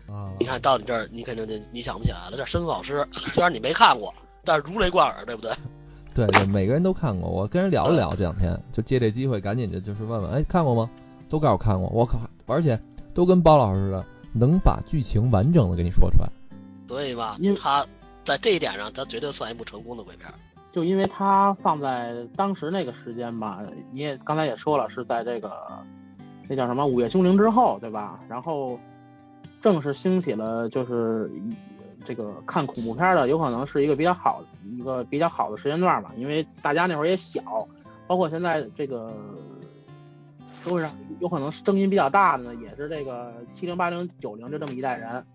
[0.07, 2.37] 啊，你看到你这儿，你肯定就你想不起来了。
[2.37, 4.13] 这申老师虽然你没看过，
[4.45, 5.51] 但是如雷贯耳，对不对？
[6.15, 7.29] 对对，每个人都看过。
[7.29, 10.89] 我跟人聊了聊，这两天就借这机会，赶紧就就是问问，哎，看过吗？
[11.29, 12.79] 都告诉我看过，我靠，而且
[13.13, 16.29] 都跟包老师似的，能把剧情完整的给你说出来。
[16.87, 17.85] 所以吧因为，他
[18.23, 20.33] 在这一点上，他绝对算一部成功的鬼片儿。
[20.77, 25.51] 就因为它放在当时那个时间吧，你也刚才也说了，是在这个
[26.47, 28.19] 那叫什么《午夜凶铃》之后，对吧？
[28.29, 28.79] 然后
[29.59, 31.31] 正是兴起了，就是
[32.05, 34.43] 这个看恐怖片的，有可能是一个比较好
[34.77, 37.67] 一个比较好的时间段吧，因为大家那会儿也小，
[38.05, 39.11] 包括现在这个
[40.63, 45.25] 社会上有可能声音比较大的呢，也是这个七零八零九零就这么一代人。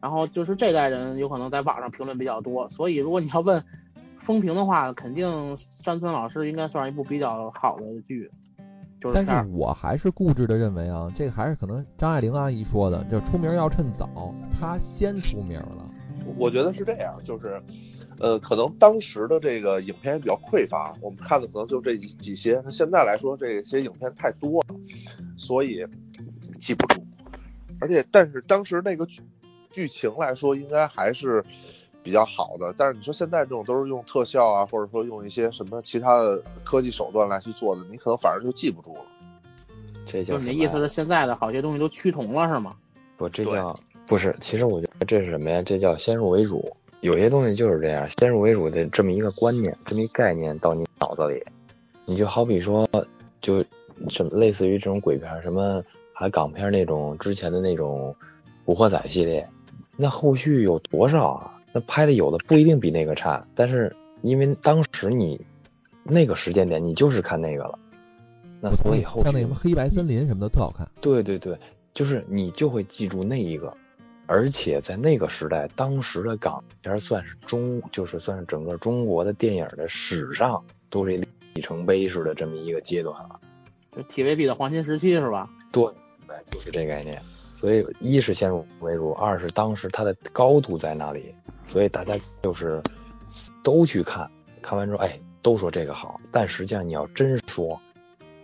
[0.00, 3.62] 然后就是这代人有可能在网上评论比较多，所以如果你要问
[4.20, 8.30] 风评的话，肯定山村老师应该算是一部比较好的剧，
[9.00, 15.90] 就是但是我还是固执的认为啊，这个还是可能张爱玲阿姨说的，就是出名要趁早，她先出名了。
[16.36, 17.60] 我觉得是这样，就是，
[18.18, 22.60] 呃，可能当时的这个影片也比较匮乏，我们看的可能就这几几些。
[22.64, 24.76] 那现在来说，这些影片太多了，
[25.38, 25.84] 所以
[26.60, 27.04] 记不住。
[27.80, 29.22] 而且，但是当时那个剧
[29.70, 31.42] 剧情来说，应该还是
[32.02, 32.74] 比较好的。
[32.76, 39.02] 但是你说现在这种都是用特效啊，或者说用一些什么其他的科技手段来去做的，你可能反而就记不住了。
[40.06, 42.74] 这叫就是你的意思是现在的好些东西都趋同了是吗？
[43.16, 44.34] 不，这叫不是？
[44.40, 45.62] 其实我觉得这是什么呀？
[45.62, 46.76] 这叫先入为主。
[47.00, 51.42] 有些东西就是这样，先入为主的这么一个观念，这么一概念到你脑子里，
[52.04, 52.86] 你就好比说，
[53.40, 53.64] 就
[54.08, 55.82] 什么类似于这种鬼片，什么
[56.12, 58.14] 还港片那种之前的那种
[58.66, 59.48] 古惑仔系列，
[59.96, 61.59] 那后续有多少啊？
[61.72, 65.40] 那拍的有的不一定比那个差，但是因为当时你
[66.02, 67.78] 那个时间点你就是看那个了，
[68.60, 70.88] 那所以后续像那什么黑白森林什么的特好看。
[71.00, 71.58] 对对对，
[71.92, 73.72] 就是你就会记住那一个，
[74.26, 81.16] 而且在那个时代，当时的港片算是中，就是算是整个中国的电影的史上都是
[81.54, 83.40] 里程碑式的这么一个阶段了。
[83.92, 85.48] 就 TVB 的黄金时期是吧？
[85.72, 85.84] 对，
[86.26, 87.22] 对，就是这概念。
[87.60, 91.34] 所以一是先入为主，二是当时它的高度在那里，
[91.66, 92.82] 所以大家就是
[93.62, 94.30] 都去看，
[94.62, 97.78] 看完之后，哎，都说这个好，但实际上你要真说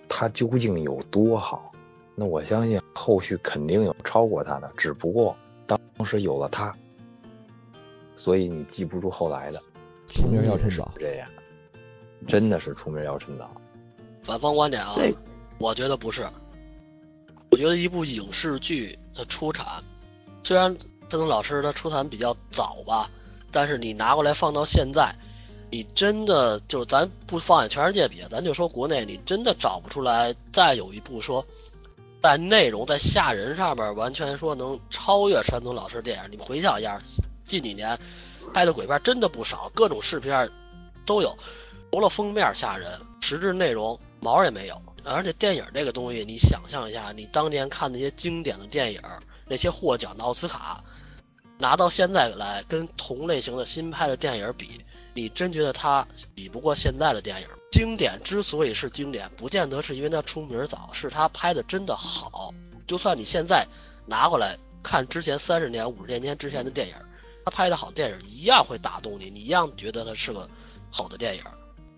[0.06, 1.72] 它究竟有多好，
[2.14, 5.34] 那我相信后续肯定有超过它的，只不过
[5.66, 6.70] 当时有了它，
[8.18, 9.58] 所以你记不住后来的。
[10.08, 11.26] 出名要趁早是这样，
[12.28, 13.50] 真的是出名要趁早。
[14.24, 14.94] 反方观点啊，
[15.56, 16.28] 我觉得不是。
[17.50, 19.82] 我觉得一部影视剧的出产，
[20.42, 20.76] 虽然
[21.08, 23.08] 山东老师他出产比较早吧，
[23.50, 25.14] 但是你拿过来放到现在，
[25.70, 31.44] 你真的就是咱不放眼全世界比，咱就说国内，你真的找不出来再有一部说
[32.20, 36.30] 在内容在吓人上面完全说能超越山东老师电影。
[36.30, 37.00] 你们回想一下，
[37.44, 37.98] 近几年
[38.52, 40.32] 拍的鬼片真的不少，各种视频
[41.06, 41.38] 都有，
[41.92, 42.90] 除了封面吓人，
[43.20, 44.82] 实质内容毛也没有。
[45.06, 49.00] 而且电影这个东西，你想象一下，你当年看那些经典的电影，
[49.46, 50.82] 那些获奖的奥斯卡，
[51.58, 54.80] 拿到现在来跟同类型的新拍的电影比，
[55.14, 57.48] 你真觉得它比不过现在的电影？
[57.70, 62.52] 经典之所以是经典，不见得是因为它出名早，是它拍的真的好。
[62.86, 63.66] 就算你现在
[64.06, 66.94] 拿过来看之前三十年、五十年前之前的电影，
[67.44, 70.48] 他拍的好电影一样会打动你，你一样觉得它是个
[70.90, 71.42] 好的电影。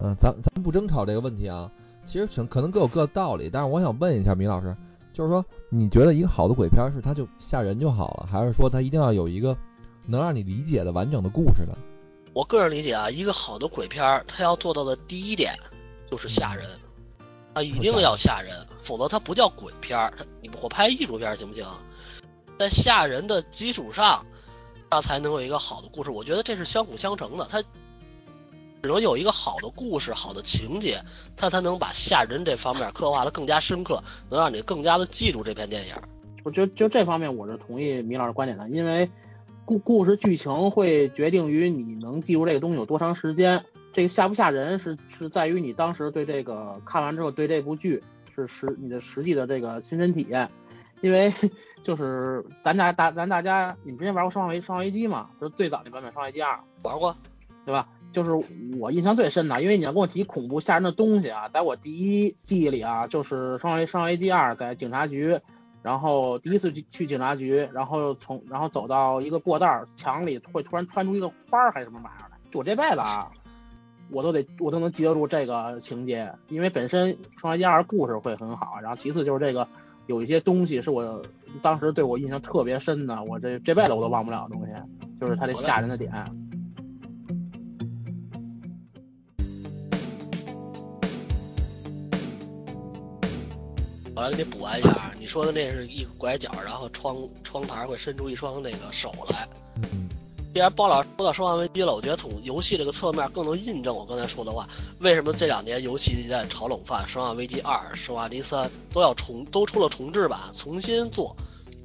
[0.01, 1.71] 嗯，咱咱不争吵这个问题啊。
[2.09, 4.75] 其实可能各有各的道理，但是我想问一下米老师，
[5.13, 9.55] 就是说，你觉得一个好的鬼片是它就吓人就好了，还是说它一定要有一个
[10.07, 11.77] 能让你理解的完整的故事呢？
[12.33, 15.55] 我个人理解啊，一个好的鬼片，它要做到的第一点
[16.11, 16.67] 就是吓人，
[17.53, 20.11] 啊，一定要吓人，否则它不叫鬼片儿。
[20.17, 21.67] 它你我拍艺术片行不行？
[22.59, 24.25] 在吓人的基础上，
[24.89, 26.11] 它才能有一个好的故事。
[26.11, 27.63] 我觉得这是相辅相成的，它
[28.83, 31.03] 只能有一个好的故事、好的情节，
[31.37, 35.95] 它才能把吓人这方面刻画的更加深刻，能让你更加的记住这篇电影。
[36.45, 39.11] 我觉得就这方面我是同意米老师观点的，因为
[39.65, 43.65] 故故事剧情会决定于你能记住这个东西有多长时间。
[43.93, 48.03] 这个吓不吓人是是在于你当时对这个看完之后对这部剧
[48.35, 50.49] 是实你的实际的这个亲身体验。
[51.01, 51.33] 因为
[51.83, 55.31] 就是咱家大咱大家，你们之前玩过《生化危生化危机》吗？
[55.41, 57.17] 就是最早那版本《生化危机二》，玩过，
[57.65, 57.89] 对吧？
[58.11, 58.31] 就是
[58.79, 65.39] 我印象最深的，因为你要跟我提恐怖吓人的东西啊，在我第一记忆里啊，就是《生化危生化危机二》在警察局，
[65.83, 73.31] 然后第一次去去警察局，然后从然后走到一个过道儿，墙里会突然窜出一个花儿还是什么玩意儿来，就我这辈子啊，
[74.11, 79.69] 我都得我都能记得住这个情节，因为本身《生化危机二》故事会很好，然后其次就是这个
[80.07, 81.23] 有一些东西是我
[81.61, 84.73] 当时对我印象特别深的，我这这辈子我都忘不了的东西，
[85.21, 86.11] 就是它这吓人的点。
[94.19, 99.49] 我来给你补完一下啊，你说的那是一个拐角，然后窗窗台会伸出一双那个手来。
[99.77, 100.09] 嗯，
[100.53, 104.69] 既然包老师说到《生化危机》了，我觉得从游戏这个侧面更能印证我刚才说的话。
[104.99, 111.37] 为什么这两年游戏在炒冷饭，《生化危机二》《生化危机三》都要重都出了重制版，重新做？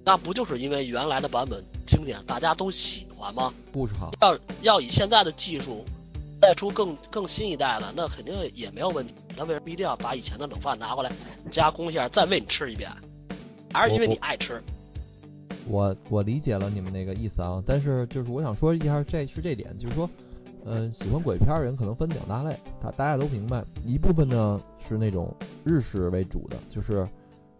[0.04, 3.54] 那不就是因为原来的版本经典，大家都喜欢吗？
[3.72, 5.86] 故事好，要要以现在的技术
[6.44, 9.14] 再出更更新一代的，那肯定也没有问题。
[9.38, 11.10] 那为什么一定要把以前的冷饭拿过来
[11.50, 12.92] 加工一下，再喂你吃一遍？
[13.72, 14.62] 还是因为你爱吃？
[15.70, 20.10] 我我理解了你们那个意思啊，但是就是我想说一下，这是这点，就是说，
[20.66, 25.34] 呃，喜欢鬼片的人可能分两大类，大大家都明白，一部分呢是那种
[25.64, 27.08] 日式为主的，就是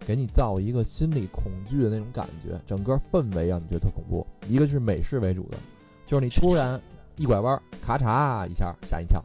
[0.06, 5.58] 给你造一个心理恐惧的那种感觉，整个氛围让你觉得特恐怖；一个是美式为主的，
[6.06, 6.80] 就是你突然
[7.16, 9.24] 一拐弯，咔嚓一下吓一跳，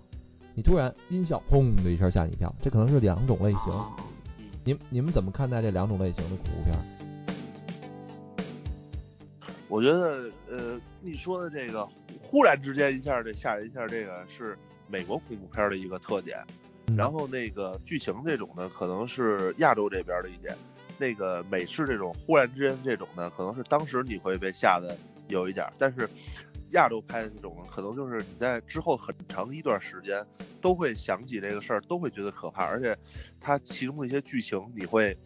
[0.54, 3.72] 你突然音效砰的一声吓你一跳，这可能是两种类型。
[3.72, 3.94] 啊
[4.64, 6.82] 你你们怎么看待这两种类型的恐怖片儿？
[9.66, 11.88] 我觉得，呃，你说的这个
[12.20, 16.38] 忽然之间一下这吓人一下，这个是美国恐怖片的一个特点。
[16.88, 20.54] 嗯然后那个剧情这种呢，可能是亚洲这边的一点。
[20.98, 24.94] 那个美式这种忽然之间这种呢，可能是当时你会被吓得
[25.28, 26.06] 有一点儿，但是
[26.72, 30.24] 亚洲拍的这种，可能就是你在之后很长一段时间
[30.60, 32.96] 都会想起这个事儿，都会觉得可怕，而且
[33.40, 35.16] 它其中的一些剧情，你会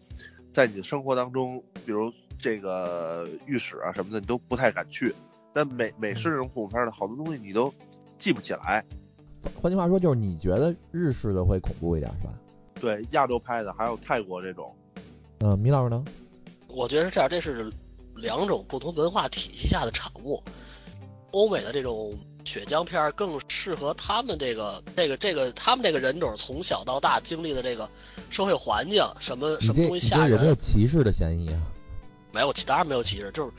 [0.51, 5.13] 在你的生活当中，比如这个浴室啊什么的，你都不太敢去。
[5.53, 7.71] 但美美式这种恐怖片的好多东西你都
[8.17, 8.83] 记不起来。
[9.61, 12.33] 换句话说，就是你觉得日式的会恐怖一点是吧？
[12.79, 14.75] 对，亚洲拍的还有泰国这种，
[15.39, 16.03] 嗯、米老师呢？
[16.67, 17.71] 我觉得是这样，这是
[18.15, 20.41] 两种不同文化体系下的产物。
[21.33, 22.13] 欧美的这种
[22.45, 27.89] 血浆片儿更适合他们这个这个这个他们这个人种从小到大经历的这个
[28.29, 30.31] 社会环境，什么什么东西吓人？
[30.31, 31.59] 有没有歧视的嫌疑啊？
[32.31, 33.51] 没有，当然没有歧视，就是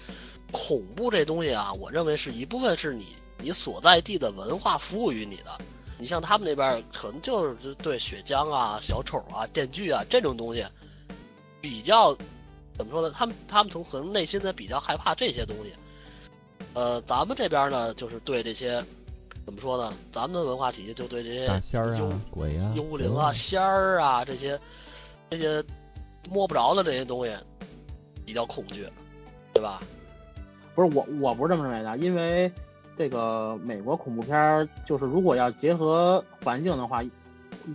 [0.52, 5.58] 恐怖这东西啊，我认为是一部分是你你所在地的文化服务于你的。
[5.98, 10.64] 你像他们那边儿可能就是对血浆啊、小丑啊、电锯啊这种东西
[11.60, 12.16] 比较
[12.76, 13.14] 怎么说呢？
[13.16, 15.72] 他们他们从可能内心的比较害怕这些东西。
[16.74, 18.82] 呃，咱们这边呢，就是对这些
[19.44, 19.92] 怎么说呢？
[20.12, 24.58] 咱们的文化体系就对这些仙儿啊、鬼啊、幽灵啊、仙儿啊这些
[25.30, 25.62] 这些
[26.30, 27.32] 摸不着的这些东西
[28.24, 28.88] 比较恐惧，
[29.52, 29.80] 对吧？
[30.74, 32.50] 不是我，我不是这么认为的，因为
[32.96, 37.00] 这个美国恐怖片儿，就是如果要结合环境的话，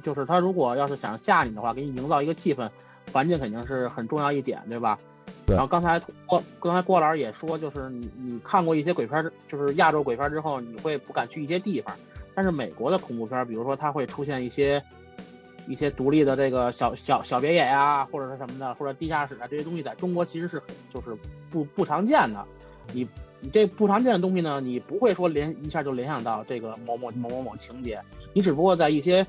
[0.03, 2.69] 就是他如果要是想吓你的话，给你营造一个气氛，
[3.13, 4.99] 环境肯定是很重要一点，对吧？
[5.45, 5.55] 对。
[5.55, 11.95] 然后刚才郭刚才郭老师也说，就是你你看过一些鬼片儿，就是亚洲鬼片儿之后，你会不敢去一些地方，
[12.35, 14.83] 但是美国的恐怖片儿，比如说它会出现一些
[15.67, 20.61] 一些独立的这个小小小别野呀、或者是什么的，或者地下室啊这些东西，在中国其实是
[20.93, 21.15] 就是
[21.51, 22.43] 不不常见的。
[22.91, 23.07] 你
[23.39, 28.01] 你这不常见的东西呢，你不会说联一下就联想到这个某某某某某情节，
[28.33, 29.25] 你只不过在一些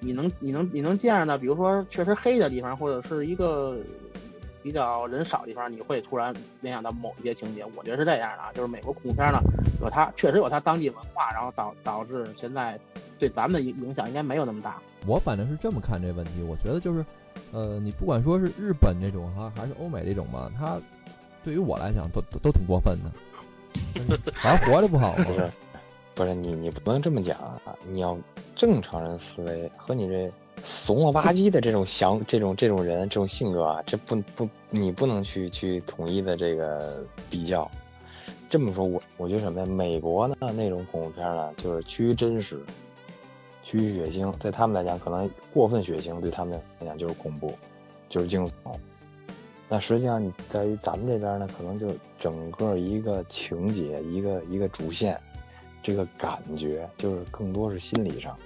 [0.00, 3.78] 你能你能你能见着的，比如说确实黑的地方，或者是一个
[4.64, 7.62] 比较人少的地方，你会突然联想到某一些情节。
[7.76, 9.38] 我觉得是这样的啊，就是美国恐怖片呢，
[9.82, 12.80] 有它确实有它当地文化，然后导导致现在
[13.18, 14.80] 对咱们的影影响应该没有那么大。
[15.06, 17.04] 我反正是这么看这问题，我觉得就是，
[17.52, 20.80] 呃，你不管说是日本这种哈，还是欧美这种吧，它
[21.44, 23.12] 对于我来讲都都都挺过分的，
[24.32, 25.50] 反正活着不好不是。，
[26.14, 27.74] 不是你你不能这么讲啊！
[27.84, 28.16] 你要
[28.54, 30.32] 正常人思维和你这
[30.62, 37.70] 怂了吧唧的这种想这种这种人这种性格啊，这不不你不能去去统一的这个比较。
[38.48, 39.66] 这么说，我我觉得什么呀？
[39.66, 42.60] 美国呢那种恐怖片呢，就是趋于真实，
[43.64, 47.52] 趋于血腥，在他们来讲，可能过分血腥对他们来讲就是恐怖，
[48.08, 48.52] 就是惊悚。
[49.68, 51.88] 那实际上在于咱们这边呢，可能就
[52.18, 55.20] 整个一个情节，一个一个主线，
[55.82, 58.38] 这个感觉就是更多是心理上。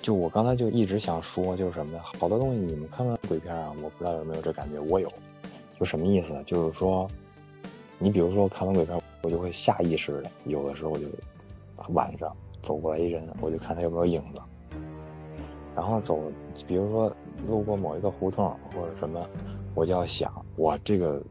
[0.00, 2.00] 就我刚才就一直想说，就是什么呢？
[2.02, 5.12] 好多东西你们看看鬼片啊，我不知道有没有这感觉，我有。
[5.78, 6.42] 就什么意思？
[6.44, 7.08] 就是说，
[7.98, 11.06] 你比如说看完鬼片，我就会下意识的，有的时候就
[11.90, 14.40] 晚上走过来一人，我就看他有没有影子。
[15.76, 16.20] 然后走，
[16.66, 17.12] 比如说
[17.46, 19.28] 路过某一个胡同或者什么，
[19.74, 21.22] 我就要想，哇，这个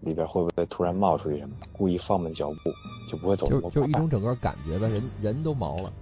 [0.00, 1.56] 里边会不会突然冒出一什么？
[1.72, 2.70] 故意放慢脚步，
[3.06, 5.92] 就不会走就一种整个感觉吧，人人都毛了。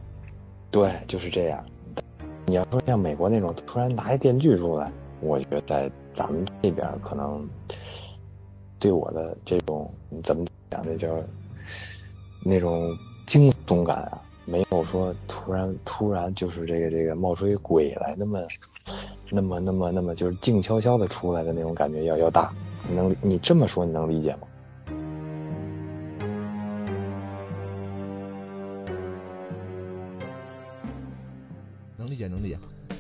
[0.77, 1.65] 对，就是这样。
[2.45, 7.49] 你要说像美国那种突然拿一电锯出来，我觉得在咱们这边可能
[8.79, 9.91] 对我的这种
[10.23, 11.09] 怎么讲，那叫
[12.45, 18.47] 那种惊悚感啊，没有说突然突然就是这个这个冒出一鬼来那么
[19.31, 22.53] 那么那么那么就是静悄悄的出来的那种感觉要要大。
[22.87, 24.41] 你能你这么说你能理解吗？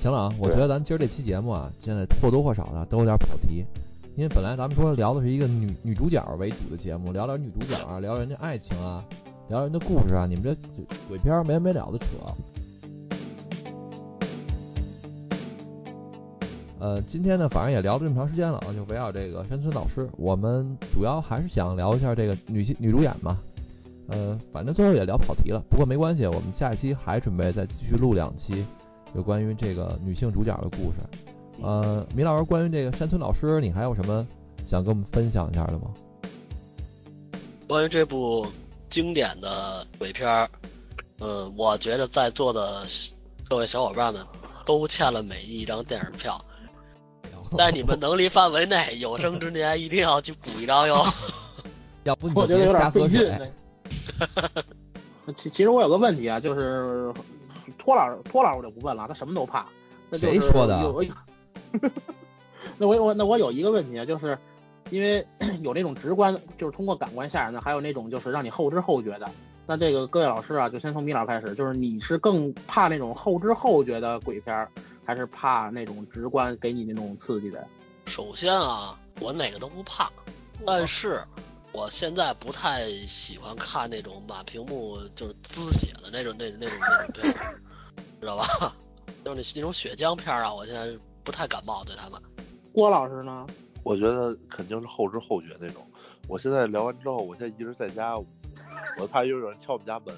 [0.06, 3.64] 行了啊，我觉得咱今儿这期节目啊，现在或多或少的都有点跑题，
[4.14, 9.04] 因为本来咱们说聊的是一个女女主角为主的节目，聊聊女主角啊，聊人家爱情啊，
[9.48, 10.54] 聊人的故事啊，你们这
[11.08, 12.06] 鬼片没完没了的扯。
[16.78, 23.40] 呃，今天呢，反正也聊了这么长时间了啊，就围绕这个山村老师，我们主要还是想聊一下这个女性女主演嘛。
[24.06, 28.64] 呃，反正最后也聊跑题了，不过没关系，我们下一期还准备再继续录两期。
[29.14, 30.98] 有关于这个女性主角的故事，
[31.62, 34.26] 呃，米老师，关于这个山村老师，你还有什么
[34.64, 35.94] 想跟我们分享一下的吗？
[37.66, 38.46] 关于这部
[38.90, 40.48] 经典的鬼片儿，
[41.18, 42.84] 呃，我觉得在座的
[43.48, 44.22] 各位小伙伴们
[44.66, 46.38] 都欠了每一张电影票，
[47.56, 51.06] 在你们能力范围内，有生之年一定要去补一张哟。
[52.04, 53.50] 要不你我觉得有点费劲水。
[55.34, 57.12] 其其实我有个问题啊，就是。
[57.86, 59.64] 托老师，托老师我就不问了，他什么都怕。
[60.10, 60.76] 那就是、谁说的？
[62.78, 64.36] 那我我那我有一个问题啊，就是
[64.90, 65.24] 因为
[65.62, 69.30] 有那种直观，就是通过感官吓人的，还有那种就是让你后知后觉的。
[69.68, 74.66] 那这个各位老师啊，就先从米老开始，就是你是更怕那种后知后觉的鬼片，
[75.04, 77.64] 还是怕那种直观给你那种刺激的？
[78.06, 80.10] 首先啊，我哪个都不怕，
[80.66, 81.22] 但是
[81.70, 87.34] 我现在不太喜欢看那种满屏幕就是滋血的那种那那种那种片。
[88.26, 88.74] 知道吧？
[89.24, 92.20] 就是那那种血浆片啊，我现在不太感冒对他们。
[92.72, 93.46] 郭老师呢？
[93.84, 95.80] 我觉得肯定是后知后觉那种。
[96.26, 98.16] 我现在聊完之后，我现在一直在家，
[98.98, 100.12] 我怕又有人敲我们家门。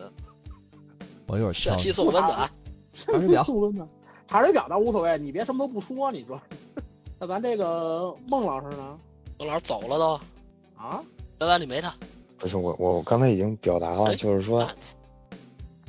[1.26, 2.50] 我一会儿下期送温暖，
[2.94, 3.86] 查水表送温暖，
[4.26, 6.10] 查水表倒无所谓，你别什么都不说。
[6.10, 6.40] 你说，
[7.20, 8.98] 那咱这个孟老师呢？
[9.38, 10.12] 孟老师走了都
[10.82, 11.04] 啊？
[11.36, 11.94] 拜拜，你没他？
[12.38, 14.66] 不是我，我刚才已经表达了，就是说。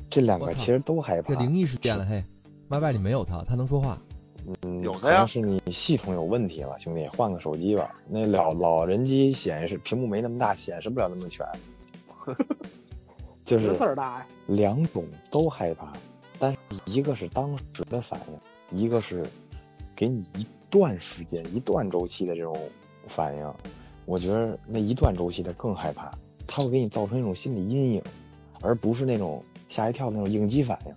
[0.10, 1.34] 这两个其实都害怕。
[1.34, 2.24] 这灵异事件了嘿
[2.70, 4.02] ，Y Y 里没有他，他能说话。
[4.64, 5.26] 嗯，有的呀。
[5.28, 7.96] 是你系统有问题了，兄弟，换个手机吧。
[8.08, 11.46] 那老老人机显示屏幕没那么大，显示不了那么全。
[13.46, 14.28] 就是字儿大呀。
[14.48, 15.94] 两种都害怕，
[16.40, 18.20] 但是一个是当时的反
[18.72, 19.28] 应，一个是
[19.96, 22.58] 给你一段时间、一段周期的这种
[23.06, 23.54] 反应。
[24.06, 26.12] 我觉得那一段周期的更害怕，
[26.48, 28.02] 它会给你造成一种心理阴影，
[28.62, 29.44] 而不是那种。
[29.70, 30.94] 吓一跳那种应激反应，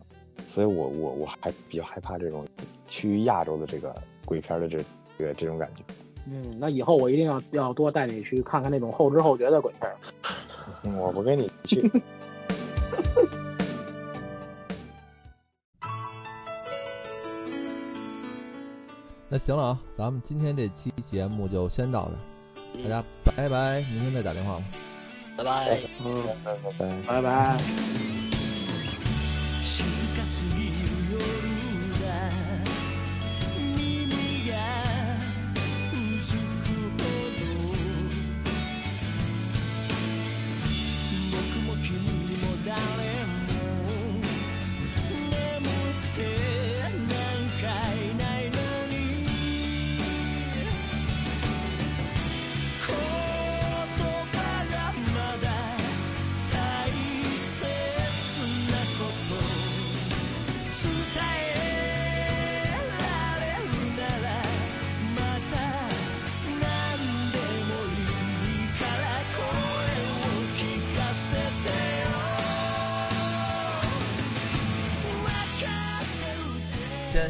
[0.49, 2.45] 所以我我我还比较害怕这种
[2.89, 3.95] 趋于亚洲的这个
[4.25, 4.79] 鬼片的这
[5.19, 5.83] 这个这种感觉。
[6.27, 9.89] 嗯，那以后我一定要要多带你去看看那种后知后觉的鬼片。
[10.97, 11.91] 我不跟你去。
[19.29, 22.11] 那行了啊，咱们今天这期节目就先到
[22.75, 24.65] 这，大家拜拜，明天再打电话吧。
[25.39, 28.12] 拜拜，嗯，拜拜，拜拜。
[29.65, 29.92] 静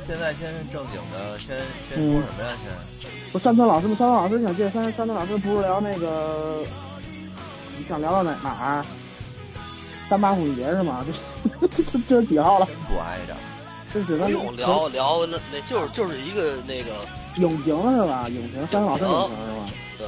[0.06, 1.56] 现在先正经的，先
[1.88, 2.56] 先说什么呀？
[3.00, 3.94] 先不，山村老师吗？
[3.96, 6.62] 山村老师想借山山村老师不是聊那个，
[7.78, 8.84] 你想聊到哪哪儿？
[10.08, 11.04] 三八妇女节是吗？
[11.60, 12.66] 这这这是几号了？
[12.88, 13.34] 不挨着。
[13.94, 16.90] 就是咱不用聊聊那那就是就是一个那个
[17.36, 18.26] 影评是吧？
[18.28, 19.68] 影评三老师影评是吧？
[19.98, 20.06] 对，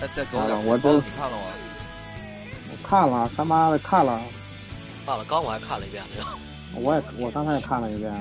[0.00, 1.42] 再再走啊两我都你看了吗？
[2.70, 4.20] 我看了，他妈的看了，
[5.06, 6.30] 看了刚我还看了一遍那个，
[6.80, 8.12] 我也我刚才也看了一遍，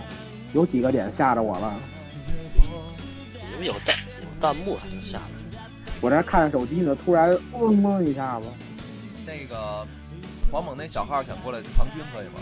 [0.54, 1.74] 有几个点吓着我了。
[3.52, 5.24] 你们有弹有弹幕还能吓着。
[6.00, 8.48] 我这看着手机呢，突然嗡嗡一下子，
[9.26, 9.86] 那个
[10.52, 12.40] 黄猛那小号想过来唐军可以吗？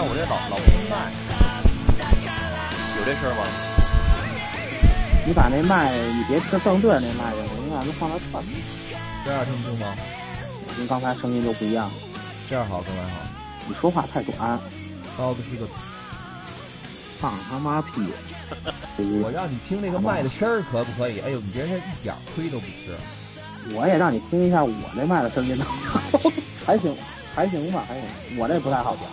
[0.00, 1.12] 看我这老老公麦，
[2.96, 3.44] 有这事儿吗？
[5.26, 8.56] 你把那麦，你别吃正对着那麦去，你把它放到侧面，
[9.26, 9.94] 这样听不清吗？
[10.74, 11.90] 跟刚才声音就不一样。
[12.48, 13.20] 这样好，刚才好。
[13.68, 14.58] 你说话太短，
[15.18, 15.68] 刀子是个，
[17.20, 18.00] 放他妈屁！
[18.96, 21.20] 我让你听那个麦的声儿可不可以？
[21.20, 22.96] 哎呦，你别人一点亏都不吃。
[23.74, 25.58] 我也让你听一下我那麦的声音，
[26.64, 26.96] 还行，
[27.34, 28.04] 还行吧，还行。
[28.38, 29.04] 我这不太好讲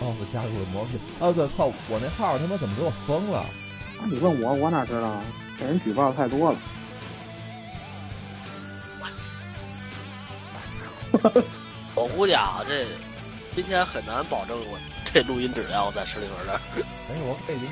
[0.00, 0.06] 吧？
[0.06, 0.92] 哦，我加入了魔术。
[1.18, 3.40] 哦对，操，我那号他妈怎么给我封了？
[3.40, 3.46] 啊，
[4.10, 5.22] 你问我，我哪知道啊？
[5.58, 6.58] 这人举报太多了。
[11.94, 12.86] 我估计啊，这
[13.54, 14.78] 今天很难保证我
[15.12, 16.60] 这录音质量在石里屯这儿。
[17.08, 17.68] 但是我背景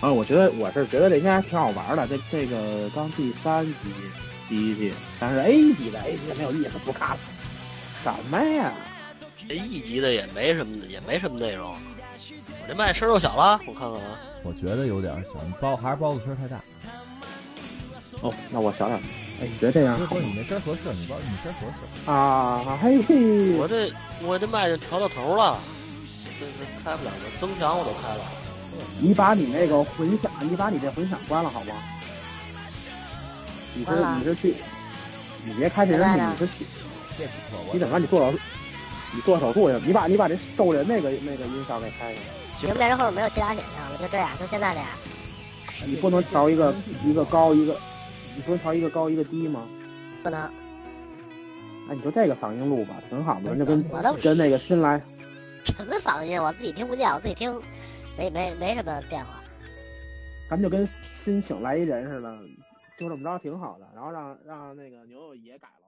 [0.00, 2.08] 啊，我觉得我是觉得这天还挺好玩的。
[2.08, 3.74] 这这个刚第三集
[4.50, 7.18] 第一季，但是 A 级的 A 级的没有意思，不看了。
[8.02, 8.72] 什么呀？
[9.48, 11.72] 这一级的也没什么，也没什么内容。
[11.72, 14.18] 我这麦声又小了，我看看啊。
[14.42, 16.60] 我觉得有点小，你包还是包子声太大。
[18.22, 21.66] 哦，那我想想，哎，你觉得这样好不是你那声合适，你包你声合
[22.04, 22.10] 适。
[22.10, 22.76] 啊？
[22.82, 23.92] 嘿嘿，我这
[24.22, 25.58] 我这麦就调到头了，
[26.40, 28.24] 这这开不了了，增强我都开了。
[28.98, 31.74] 你把你那个混响，你把你这混响关了好吗？
[33.74, 34.54] 你是你是去，
[35.44, 36.66] 你别开这人你是去，
[37.18, 38.38] 这不错，我你等着你做手术，
[39.14, 42.20] 你做手术去，你把你把这收人那个那个音效给开开。
[42.60, 44.88] 节目内容后面没有其他选项了，就这样，就现在这样。
[45.86, 47.74] 你不能调一个一个高一个，
[48.34, 49.66] 你不能调一个高一个低吗？
[50.22, 50.42] 不能，
[51.88, 53.82] 哎，你就这个嗓音录吧，挺好的，人家跟
[54.20, 55.00] 跟那个新来，
[55.64, 57.58] 什么嗓音我自己听不见，我自己听
[58.18, 59.40] 没没没什么变化。
[60.50, 62.36] 咱们就跟新请来一人似的，
[63.00, 65.79] 就这么着挺好的，然后让让那个牛牛也改了。